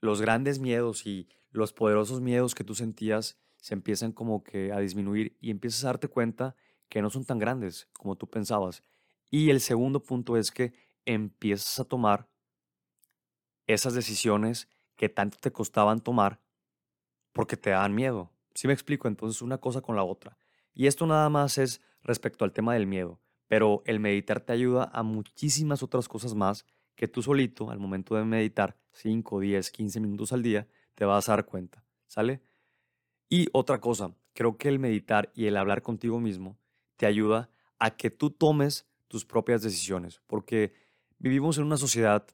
los 0.00 0.20
grandes 0.20 0.58
miedos 0.58 1.06
y 1.06 1.28
los 1.50 1.72
poderosos 1.72 2.20
miedos 2.20 2.54
que 2.54 2.64
tú 2.64 2.74
sentías 2.74 3.38
se 3.58 3.74
empiezan 3.74 4.12
como 4.12 4.42
que 4.42 4.72
a 4.72 4.78
disminuir 4.78 5.36
y 5.40 5.50
empiezas 5.50 5.84
a 5.84 5.88
darte 5.88 6.08
cuenta 6.08 6.56
que 6.88 7.02
no 7.02 7.10
son 7.10 7.24
tan 7.24 7.38
grandes 7.38 7.88
como 7.92 8.16
tú 8.16 8.28
pensabas. 8.28 8.82
Y 9.30 9.50
el 9.50 9.60
segundo 9.60 10.02
punto 10.02 10.36
es 10.36 10.50
que 10.50 10.72
empiezas 11.04 11.80
a 11.80 11.84
tomar 11.84 12.28
esas 13.68 13.94
decisiones 13.94 14.68
que 14.96 15.08
tanto 15.08 15.38
te 15.40 15.52
costaban 15.52 16.00
tomar 16.00 16.40
porque 17.32 17.56
te 17.56 17.70
daban 17.70 17.94
miedo. 17.94 18.32
¿Sí 18.54 18.66
me 18.66 18.72
explico? 18.72 19.06
Entonces 19.06 19.40
una 19.42 19.58
cosa 19.58 19.80
con 19.80 19.94
la 19.94 20.02
otra. 20.02 20.36
Y 20.74 20.88
esto 20.88 21.06
nada 21.06 21.28
más 21.28 21.58
es 21.58 21.80
respecto 22.02 22.44
al 22.44 22.52
tema 22.52 22.74
del 22.74 22.86
miedo, 22.86 23.20
pero 23.46 23.82
el 23.84 24.00
meditar 24.00 24.40
te 24.40 24.52
ayuda 24.52 24.90
a 24.92 25.02
muchísimas 25.02 25.82
otras 25.82 26.08
cosas 26.08 26.34
más 26.34 26.64
que 26.96 27.06
tú 27.06 27.22
solito, 27.22 27.70
al 27.70 27.78
momento 27.78 28.16
de 28.16 28.24
meditar 28.24 28.76
5, 28.92 29.38
10, 29.38 29.70
15 29.70 30.00
minutos 30.00 30.32
al 30.32 30.42
día, 30.42 30.66
te 30.96 31.04
vas 31.04 31.28
a 31.28 31.32
dar 31.32 31.46
cuenta. 31.46 31.84
¿Sale? 32.08 32.40
Y 33.28 33.48
otra 33.52 33.80
cosa, 33.80 34.14
creo 34.32 34.56
que 34.56 34.68
el 34.68 34.78
meditar 34.78 35.30
y 35.34 35.46
el 35.46 35.56
hablar 35.56 35.82
contigo 35.82 36.18
mismo 36.18 36.58
te 36.96 37.06
ayuda 37.06 37.50
a 37.78 37.96
que 37.96 38.10
tú 38.10 38.30
tomes 38.30 38.86
tus 39.06 39.24
propias 39.24 39.62
decisiones, 39.62 40.20
porque 40.26 40.72
vivimos 41.18 41.58
en 41.58 41.64
una 41.64 41.76
sociedad 41.76 42.26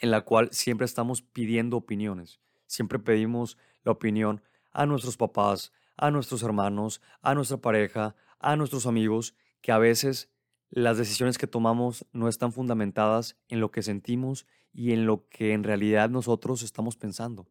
en 0.00 0.10
la 0.10 0.22
cual 0.22 0.48
siempre 0.52 0.84
estamos 0.84 1.22
pidiendo 1.22 1.76
opiniones, 1.76 2.40
siempre 2.66 2.98
pedimos 2.98 3.56
la 3.84 3.92
opinión 3.92 4.42
a 4.72 4.86
nuestros 4.86 5.16
papás, 5.16 5.72
a 5.96 6.10
nuestros 6.10 6.42
hermanos, 6.42 7.00
a 7.22 7.34
nuestra 7.34 7.56
pareja, 7.56 8.14
a 8.38 8.56
nuestros 8.56 8.86
amigos, 8.86 9.34
que 9.60 9.72
a 9.72 9.78
veces 9.78 10.30
las 10.70 10.98
decisiones 10.98 11.38
que 11.38 11.46
tomamos 11.46 12.06
no 12.12 12.28
están 12.28 12.52
fundamentadas 12.52 13.36
en 13.48 13.60
lo 13.60 13.70
que 13.70 13.82
sentimos 13.82 14.46
y 14.72 14.92
en 14.92 15.06
lo 15.06 15.28
que 15.28 15.52
en 15.52 15.64
realidad 15.64 16.10
nosotros 16.10 16.62
estamos 16.62 16.96
pensando. 16.96 17.48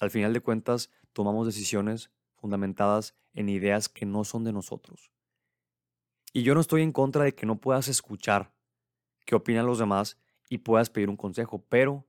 Al 0.00 0.10
final 0.10 0.32
de 0.32 0.40
cuentas, 0.40 0.90
tomamos 1.12 1.46
decisiones 1.46 2.10
fundamentadas 2.34 3.14
en 3.34 3.48
ideas 3.48 3.88
que 3.88 4.06
no 4.06 4.24
son 4.24 4.44
de 4.44 4.52
nosotros. 4.52 5.12
Y 6.32 6.42
yo 6.42 6.54
no 6.54 6.60
estoy 6.60 6.82
en 6.82 6.92
contra 6.92 7.24
de 7.24 7.34
que 7.34 7.46
no 7.46 7.60
puedas 7.60 7.88
escuchar 7.88 8.52
qué 9.26 9.34
opinan 9.34 9.66
los 9.66 9.78
demás 9.78 10.18
y 10.48 10.58
puedas 10.58 10.90
pedir 10.90 11.08
un 11.08 11.16
consejo, 11.16 11.64
pero 11.68 12.06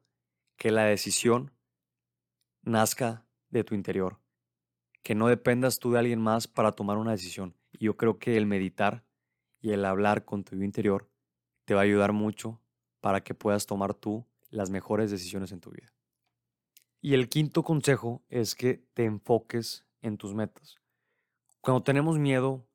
que 0.58 0.72
la 0.72 0.86
decisión 0.86 1.52
nazca 2.62 3.26
de 3.50 3.64
tu 3.64 3.76
interior, 3.76 4.20
que 5.02 5.16
no 5.16 5.28
dependas 5.28 5.80
tú 5.80 5.92
de 5.92 6.00
alguien 6.00 6.22
más 6.22 6.48
para 6.48 6.72
tomar 6.72 6.98
una 6.98 7.12
decisión. 7.12 7.56
Y 7.72 7.86
yo 7.86 7.98
creo 7.98 8.20
que 8.20 8.38
el 8.38 8.46
meditar 8.46 9.04
y 9.60 9.72
el 9.72 9.86
hablar 9.86 10.26
con 10.26 10.44
tu 10.44 10.56
interior 10.62 11.10
te 11.66 11.74
va 11.74 11.82
a 11.82 11.84
ayudar 11.84 12.14
mucho 12.14 12.62
para 13.00 13.24
que 13.24 13.34
puedas 13.34 13.66
tomar 13.66 13.94
tú 13.94 14.26
las 14.50 14.70
mejores 14.70 15.12
decisiones 15.12 15.52
en 15.52 15.60
tu 15.60 15.72
vida. 15.72 15.94
Y 17.02 17.16
el 17.16 17.28
quinto 17.28 17.64
consejo 17.64 18.24
es 18.30 18.56
que 18.56 18.86
te 18.94 19.04
enfoques 19.04 19.86
en 20.02 20.18
tus 20.18 20.34
metas. 20.34 20.78
Cuando 21.62 21.84
tenemos 21.84 22.18
miedo, 22.18 22.66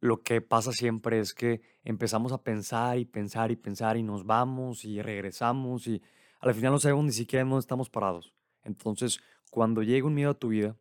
lo 0.00 0.22
que 0.22 0.40
pasa 0.40 0.72
siempre 0.72 1.18
es 1.18 1.34
que 1.34 1.60
empezamos 1.84 2.32
a 2.32 2.42
pensar 2.42 2.98
y 2.98 3.04
pensar 3.04 3.50
y 3.50 3.56
pensar 3.56 3.96
y 3.96 4.02
nos 4.02 4.26
vamos 4.26 4.84
y 4.84 5.00
regresamos 5.00 5.86
y 5.86 6.02
al 6.40 6.54
final 6.54 6.72
no 6.72 6.78
sabemos 6.78 7.04
ni 7.04 7.12
siquiera 7.12 7.44
dónde 7.44 7.60
estamos 7.60 7.90
parados. 7.90 8.34
Entonces, 8.62 9.20
cuando 9.50 9.82
llegue 9.82 10.02
un 10.02 10.14
miedo 10.14 10.30
a 10.30 10.38
tu 10.38 10.48
vida, 10.48 10.76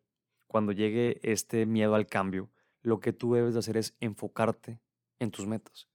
cuando 0.47 0.71
llegue 0.71 1.19
este 1.23 1.65
miedo 1.65 1.95
al 1.95 2.07
cambio, 2.07 2.49
lo 2.81 2.99
que 2.99 3.13
tú 3.13 3.33
debes 3.33 3.53
de 3.53 3.59
hacer 3.59 3.77
es 3.77 3.95
enfocarte 3.99 4.79
en 5.19 5.31
tus 5.31 5.47
metas. 5.47 5.87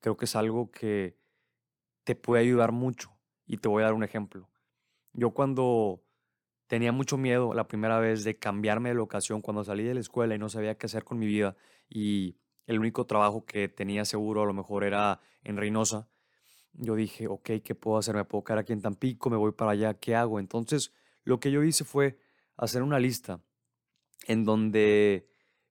Creo 0.00 0.16
que 0.16 0.24
es 0.24 0.36
algo 0.36 0.70
que 0.70 1.16
te 2.04 2.14
puede 2.14 2.42
ayudar 2.42 2.72
mucho 2.72 3.10
y 3.46 3.58
te 3.58 3.68
voy 3.68 3.82
a 3.82 3.86
dar 3.86 3.94
un 3.94 4.04
ejemplo. 4.04 4.48
Yo 5.12 5.30
cuando 5.30 6.02
tenía 6.66 6.92
mucho 6.92 7.18
miedo 7.18 7.54
la 7.54 7.68
primera 7.68 7.98
vez 7.98 8.24
de 8.24 8.38
cambiarme 8.38 8.90
de 8.90 8.94
locación 8.94 9.42
cuando 9.42 9.64
salí 9.64 9.84
de 9.84 9.94
la 9.94 10.00
escuela 10.00 10.34
y 10.34 10.38
no 10.38 10.48
sabía 10.48 10.76
qué 10.76 10.86
hacer 10.86 11.04
con 11.04 11.18
mi 11.18 11.26
vida 11.26 11.56
y 11.88 12.36
el 12.66 12.78
único 12.78 13.06
trabajo 13.06 13.44
que 13.44 13.68
tenía 13.68 14.04
seguro 14.04 14.42
a 14.42 14.46
lo 14.46 14.52
mejor 14.52 14.84
era 14.84 15.20
en 15.42 15.56
Reynosa. 15.56 16.08
Yo 16.72 16.94
dije, 16.94 17.26
ok, 17.26 17.50
¿qué 17.64 17.74
puedo 17.74 17.98
hacer? 17.98 18.14
¿Me 18.14 18.24
puedo 18.24 18.44
quedar 18.44 18.58
aquí 18.58 18.72
en 18.72 18.82
Tampico? 18.82 19.30
¿Me 19.30 19.36
voy 19.36 19.52
para 19.52 19.72
allá? 19.72 19.94
¿Qué 19.94 20.14
hago? 20.14 20.38
Entonces, 20.38 20.92
lo 21.24 21.40
que 21.40 21.50
yo 21.50 21.62
hice 21.62 21.84
fue 21.84 22.18
hacer 22.56 22.82
una 22.82 22.98
lista 22.98 23.40
en 24.26 24.44
donde 24.44 25.28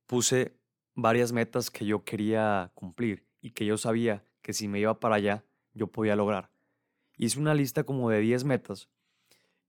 puse 0.07 0.57
varias 0.95 1.31
metas 1.31 1.69
que 1.69 1.85
yo 1.85 2.03
quería 2.03 2.71
cumplir 2.73 3.27
y 3.41 3.51
que 3.51 3.65
yo 3.65 3.77
sabía 3.77 4.23
que 4.41 4.53
si 4.53 4.67
me 4.67 4.79
iba 4.79 4.99
para 4.99 5.15
allá, 5.15 5.45
yo 5.73 5.87
podía 5.87 6.15
lograr. 6.15 6.51
Hice 7.15 7.39
una 7.39 7.53
lista 7.53 7.83
como 7.83 8.09
de 8.09 8.19
10 8.19 8.43
metas 8.43 8.89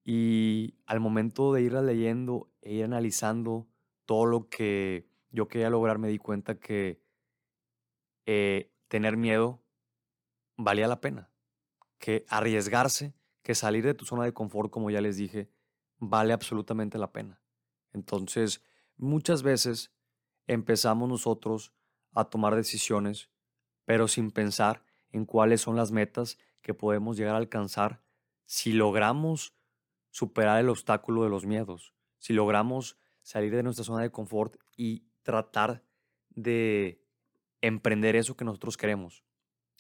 y 0.05 0.77
al 0.87 1.01
momento 1.01 1.53
de 1.53 1.63
irla 1.63 1.83
leyendo 1.83 2.51
e 2.63 2.75
ir 2.75 2.85
analizando 2.85 3.69
todo 4.07 4.27
lo 4.27 4.49
que 4.49 5.08
yo 5.31 5.49
quería 5.49 5.71
lograr, 5.71 5.99
me 5.99 6.09
di 6.09 6.19
cuenta 6.19 6.59
que 6.59 7.01
eh, 8.27 8.73
tener 8.89 9.17
miedo 9.17 9.63
valía 10.57 10.89
la 10.89 11.01
pena. 11.01 11.31
Que 11.99 12.25
arriesgarse, 12.29 13.15
que 13.43 13.55
salir 13.55 13.85
de 13.85 13.95
tu 13.95 14.05
zona 14.05 14.25
de 14.25 14.33
confort, 14.33 14.71
como 14.71 14.91
ya 14.91 15.01
les 15.01 15.17
dije, 15.17 15.51
vale 15.99 16.33
absolutamente 16.33 16.99
la 16.99 17.13
pena. 17.13 17.41
Entonces, 17.93 18.63
muchas 18.97 19.43
veces 19.43 19.93
empezamos 20.47 21.09
nosotros 21.09 21.73
a 22.13 22.25
tomar 22.25 22.55
decisiones, 22.55 23.31
pero 23.85 24.09
sin 24.09 24.31
pensar 24.31 24.85
en 25.11 25.25
cuáles 25.25 25.61
son 25.61 25.77
las 25.77 25.93
metas 25.93 26.39
que 26.63 26.75
podemos 26.75 27.17
llegar 27.17 27.35
a 27.35 27.39
alcanzar 27.39 28.03
si 28.45 28.73
logramos 28.73 29.55
superar 30.11 30.61
el 30.61 30.69
obstáculo 30.69 31.23
de 31.23 31.31
los 31.31 31.47
miedos, 31.47 31.95
si 32.19 32.33
logramos 32.33 32.99
salir 33.23 33.55
de 33.55 33.63
nuestra 33.63 33.85
zona 33.85 34.03
de 34.03 34.11
confort 34.11 34.57
y 34.77 35.08
tratar 35.23 35.83
de 36.31 37.03
emprender 37.61 38.17
eso 38.17 38.37
que 38.37 38.45
nosotros 38.45 38.77
queremos. 38.77 39.25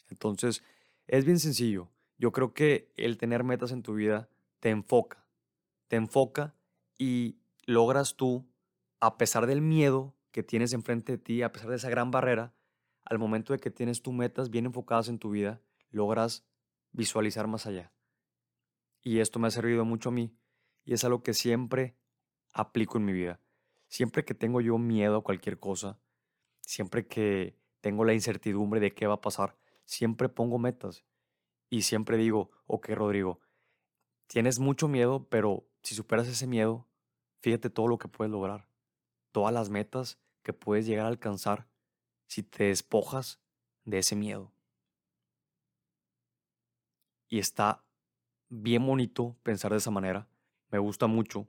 Entonces, 0.08 0.62
es 1.06 1.24
bien 1.24 1.38
sencillo. 1.38 1.90
Yo 2.18 2.32
creo 2.32 2.52
que 2.52 2.92
el 2.96 3.16
tener 3.16 3.44
metas 3.44 3.72
en 3.72 3.82
tu 3.82 3.94
vida 3.94 4.28
te 4.60 4.70
enfoca, 4.70 5.26
te 5.86 5.96
enfoca 5.96 6.54
y 6.98 7.38
logras 7.64 8.16
tú, 8.16 8.48
a 9.00 9.16
pesar 9.16 9.46
del 9.46 9.60
miedo 9.60 10.16
que 10.32 10.42
tienes 10.42 10.72
enfrente 10.72 11.12
de 11.12 11.18
ti, 11.18 11.42
a 11.42 11.52
pesar 11.52 11.70
de 11.70 11.76
esa 11.76 11.90
gran 11.90 12.10
barrera, 12.10 12.54
al 13.04 13.18
momento 13.18 13.52
de 13.52 13.58
que 13.58 13.70
tienes 13.70 14.02
tus 14.02 14.12
metas 14.12 14.50
bien 14.50 14.66
enfocadas 14.66 15.08
en 15.08 15.18
tu 15.18 15.30
vida, 15.30 15.62
logras 15.90 16.44
visualizar 16.92 17.46
más 17.46 17.66
allá. 17.66 17.92
Y 19.02 19.20
esto 19.20 19.38
me 19.38 19.48
ha 19.48 19.50
servido 19.50 19.84
mucho 19.84 20.08
a 20.08 20.12
mí 20.12 20.36
y 20.84 20.94
es 20.94 21.04
algo 21.04 21.22
que 21.22 21.34
siempre 21.34 21.96
aplico 22.52 22.98
en 22.98 23.04
mi 23.04 23.12
vida. 23.12 23.40
Siempre 23.88 24.24
que 24.24 24.34
tengo 24.34 24.60
yo 24.60 24.78
miedo 24.78 25.16
a 25.16 25.24
cualquier 25.24 25.58
cosa, 25.58 25.98
siempre 26.60 27.06
que 27.06 27.56
tengo 27.80 28.04
la 28.04 28.14
incertidumbre 28.14 28.80
de 28.80 28.94
qué 28.94 29.06
va 29.06 29.14
a 29.14 29.20
pasar, 29.20 29.56
siempre 29.84 30.28
pongo 30.28 30.58
metas 30.58 31.04
y 31.70 31.82
siempre 31.82 32.16
digo, 32.16 32.50
ok 32.66 32.90
Rodrigo, 32.90 33.40
tienes 34.26 34.58
mucho 34.58 34.88
miedo, 34.88 35.26
pero 35.28 35.66
si 35.82 35.94
superas 35.94 36.28
ese 36.28 36.46
miedo, 36.46 36.86
fíjate 37.40 37.70
todo 37.70 37.88
lo 37.88 37.98
que 37.98 38.08
puedes 38.08 38.30
lograr, 38.30 38.68
todas 39.32 39.54
las 39.54 39.70
metas 39.70 40.18
que 40.42 40.52
puedes 40.52 40.86
llegar 40.86 41.06
a 41.06 41.08
alcanzar 41.08 41.66
si 42.26 42.42
te 42.42 42.64
despojas 42.64 43.40
de 43.84 43.98
ese 43.98 44.16
miedo. 44.16 44.52
Y 47.28 47.38
está 47.38 47.84
bien 48.48 48.86
bonito 48.86 49.36
pensar 49.42 49.72
de 49.72 49.78
esa 49.78 49.90
manera, 49.90 50.28
me 50.70 50.78
gusta 50.78 51.06
mucho 51.06 51.46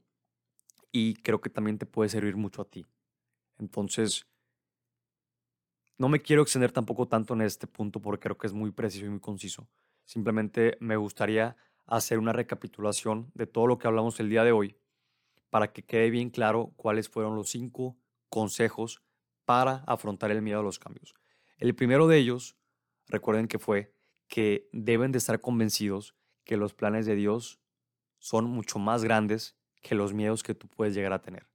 y 0.92 1.16
creo 1.16 1.42
que 1.42 1.50
también 1.50 1.78
te 1.78 1.86
puede 1.86 2.10
servir 2.10 2.36
mucho 2.36 2.62
a 2.62 2.66
ti. 2.66 2.86
Entonces, 3.58 4.28
no 5.98 6.10
me 6.10 6.22
quiero 6.22 6.42
extender 6.42 6.72
tampoco 6.72 7.08
tanto 7.08 7.34
en 7.34 7.42
este 7.42 7.68
punto 7.68 8.02
porque 8.02 8.24
creo 8.24 8.38
que 8.38 8.48
es 8.48 8.54
muy 8.54 8.72
preciso 8.72 9.06
y 9.06 9.10
muy 9.10 9.20
conciso. 9.20 9.68
Simplemente 10.06 10.78
me 10.80 10.96
gustaría 10.96 11.58
hacer 11.86 12.20
una 12.20 12.34
recapitulación 12.34 13.32
de 13.34 13.48
todo 13.48 13.68
lo 13.68 13.78
que 13.78 13.88
hablamos 13.88 14.20
el 14.20 14.30
día 14.30 14.44
de 14.44 14.52
hoy 14.52 14.78
para 15.50 15.74
que 15.74 15.84
quede 15.84 16.10
bien 16.10 16.30
claro 16.30 16.72
cuáles 16.76 17.10
fueron 17.10 17.36
los 17.36 17.50
cinco 17.50 17.98
consejos 18.30 19.02
para 19.46 19.84
afrontar 19.88 20.32
el 20.32 20.42
miedo 20.42 20.60
a 20.60 20.64
los 20.64 20.80
cambios. 20.80 21.16
El 21.58 21.76
primero 21.76 22.08
de 22.08 22.18
ellos, 22.18 22.56
recuerden 23.08 23.48
que 23.48 23.60
fue 23.60 23.94
que 24.28 24.70
deben 24.72 25.12
de 25.12 25.18
estar 25.18 25.42
convencidos 25.42 26.16
que 26.46 26.56
los 26.56 26.74
planes 26.74 27.06
de 27.06 27.16
Dios 27.16 27.60
son 28.20 28.46
mucho 28.46 28.80
más 28.80 29.04
grandes 29.04 29.59
que 29.82 29.96
los 29.96 30.14
miedos 30.14 30.44
que 30.44 30.56
tú 30.56 30.68
puedes 30.68 30.94
llegar 30.94 31.14
a 31.14 31.22
tener. 31.22 31.48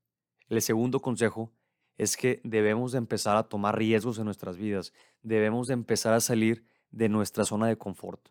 El 0.49 0.61
segundo 0.63 1.01
consejo 1.01 1.53
es 1.97 2.17
que 2.17 2.41
debemos 2.45 2.93
de 2.93 2.99
empezar 2.99 3.37
a 3.37 3.49
tomar 3.49 3.79
riesgos 3.79 4.19
en 4.19 4.25
nuestras 4.25 4.57
vidas, 4.57 4.93
debemos 5.23 5.69
de 5.69 5.75
empezar 5.75 6.13
a 6.13 6.21
salir 6.21 6.67
de 6.91 7.09
nuestra 7.09 7.45
zona 7.45 7.67
de 7.67 7.79
confort. 7.79 8.29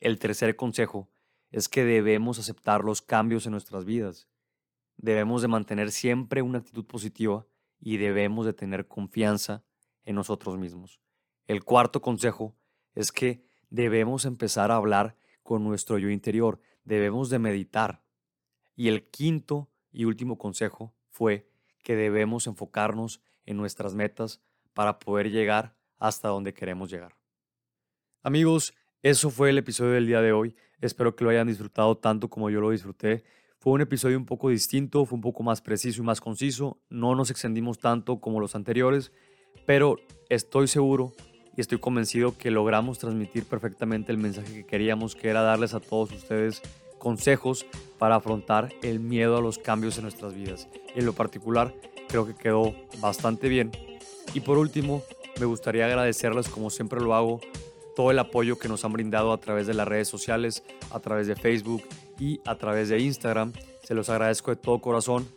El 0.00 0.18
tercer 0.18 0.56
consejo 0.56 1.10
es 1.50 1.68
que 1.68 1.84
debemos 1.84 2.38
aceptar 2.38 2.84
los 2.84 3.02
cambios 3.02 3.46
en 3.46 3.52
nuestras 3.52 3.84
vidas. 3.84 4.28
Debemos 4.96 5.42
de 5.42 5.48
mantener 5.48 5.90
siempre 5.92 6.42
una 6.42 6.58
actitud 6.58 6.84
positiva 6.84 7.46
y 7.78 7.98
debemos 7.98 8.46
de 8.46 8.52
tener 8.52 8.88
confianza 8.88 9.64
en 10.04 10.16
nosotros 10.16 10.58
mismos. 10.58 11.00
El 11.46 11.64
cuarto 11.64 12.00
consejo 12.00 12.56
es 12.94 13.12
que 13.12 13.44
debemos 13.70 14.24
empezar 14.24 14.70
a 14.70 14.76
hablar 14.76 15.16
con 15.42 15.62
nuestro 15.64 15.98
yo 15.98 16.10
interior, 16.10 16.60
debemos 16.84 17.30
de 17.30 17.38
meditar. 17.38 18.02
Y 18.76 18.88
el 18.88 19.08
quinto 19.08 19.68
y 19.90 20.04
último 20.04 20.36
consejo 20.36 20.94
fue 21.08 21.48
que 21.82 21.96
debemos 21.96 22.46
enfocarnos 22.46 23.22
en 23.46 23.56
nuestras 23.56 23.94
metas 23.94 24.42
para 24.74 24.98
poder 24.98 25.30
llegar 25.30 25.74
hasta 25.98 26.28
donde 26.28 26.52
queremos 26.52 26.90
llegar. 26.90 27.16
Amigos, 28.22 28.74
eso 29.02 29.30
fue 29.30 29.50
el 29.50 29.58
episodio 29.58 29.92
del 29.92 30.06
día 30.06 30.20
de 30.20 30.32
hoy. 30.32 30.54
Espero 30.80 31.16
que 31.16 31.24
lo 31.24 31.30
hayan 31.30 31.46
disfrutado 31.46 31.96
tanto 31.96 32.28
como 32.28 32.50
yo 32.50 32.60
lo 32.60 32.70
disfruté. 32.70 33.24
Fue 33.58 33.72
un 33.72 33.80
episodio 33.80 34.18
un 34.18 34.26
poco 34.26 34.50
distinto, 34.50 35.06
fue 35.06 35.16
un 35.16 35.22
poco 35.22 35.42
más 35.42 35.62
preciso 35.62 36.02
y 36.02 36.04
más 36.04 36.20
conciso. 36.20 36.78
No 36.90 37.14
nos 37.14 37.30
extendimos 37.30 37.78
tanto 37.78 38.20
como 38.20 38.40
los 38.40 38.54
anteriores, 38.54 39.12
pero 39.64 39.96
estoy 40.28 40.68
seguro 40.68 41.14
y 41.56 41.62
estoy 41.62 41.78
convencido 41.78 42.36
que 42.36 42.50
logramos 42.50 42.98
transmitir 42.98 43.44
perfectamente 43.44 44.12
el 44.12 44.18
mensaje 44.18 44.52
que 44.52 44.66
queríamos, 44.66 45.16
que 45.16 45.28
era 45.28 45.40
darles 45.40 45.72
a 45.72 45.80
todos 45.80 46.12
ustedes 46.12 46.60
consejos 47.06 47.66
para 48.00 48.16
afrontar 48.16 48.74
el 48.82 48.98
miedo 48.98 49.36
a 49.36 49.40
los 49.40 49.58
cambios 49.58 49.96
en 49.96 50.02
nuestras 50.02 50.34
vidas. 50.34 50.66
En 50.96 51.06
lo 51.06 51.12
particular, 51.12 51.72
creo 52.08 52.26
que 52.26 52.34
quedó 52.34 52.74
bastante 52.98 53.48
bien. 53.48 53.70
Y 54.34 54.40
por 54.40 54.58
último, 54.58 55.04
me 55.38 55.46
gustaría 55.46 55.86
agradecerles, 55.86 56.48
como 56.48 56.68
siempre 56.68 57.00
lo 57.00 57.14
hago, 57.14 57.40
todo 57.94 58.10
el 58.10 58.18
apoyo 58.18 58.58
que 58.58 58.66
nos 58.66 58.84
han 58.84 58.92
brindado 58.92 59.32
a 59.32 59.38
través 59.38 59.68
de 59.68 59.74
las 59.74 59.86
redes 59.86 60.08
sociales, 60.08 60.64
a 60.90 60.98
través 60.98 61.28
de 61.28 61.36
Facebook 61.36 61.84
y 62.18 62.40
a 62.44 62.56
través 62.56 62.88
de 62.88 62.98
Instagram. 62.98 63.52
Se 63.84 63.94
los 63.94 64.08
agradezco 64.08 64.50
de 64.50 64.56
todo 64.56 64.80
corazón 64.80 65.28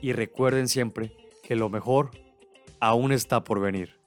y 0.00 0.14
recuerden 0.14 0.66
siempre 0.66 1.12
que 1.42 1.56
lo 1.56 1.68
mejor 1.68 2.10
aún 2.80 3.12
está 3.12 3.44
por 3.44 3.60
venir. 3.60 3.97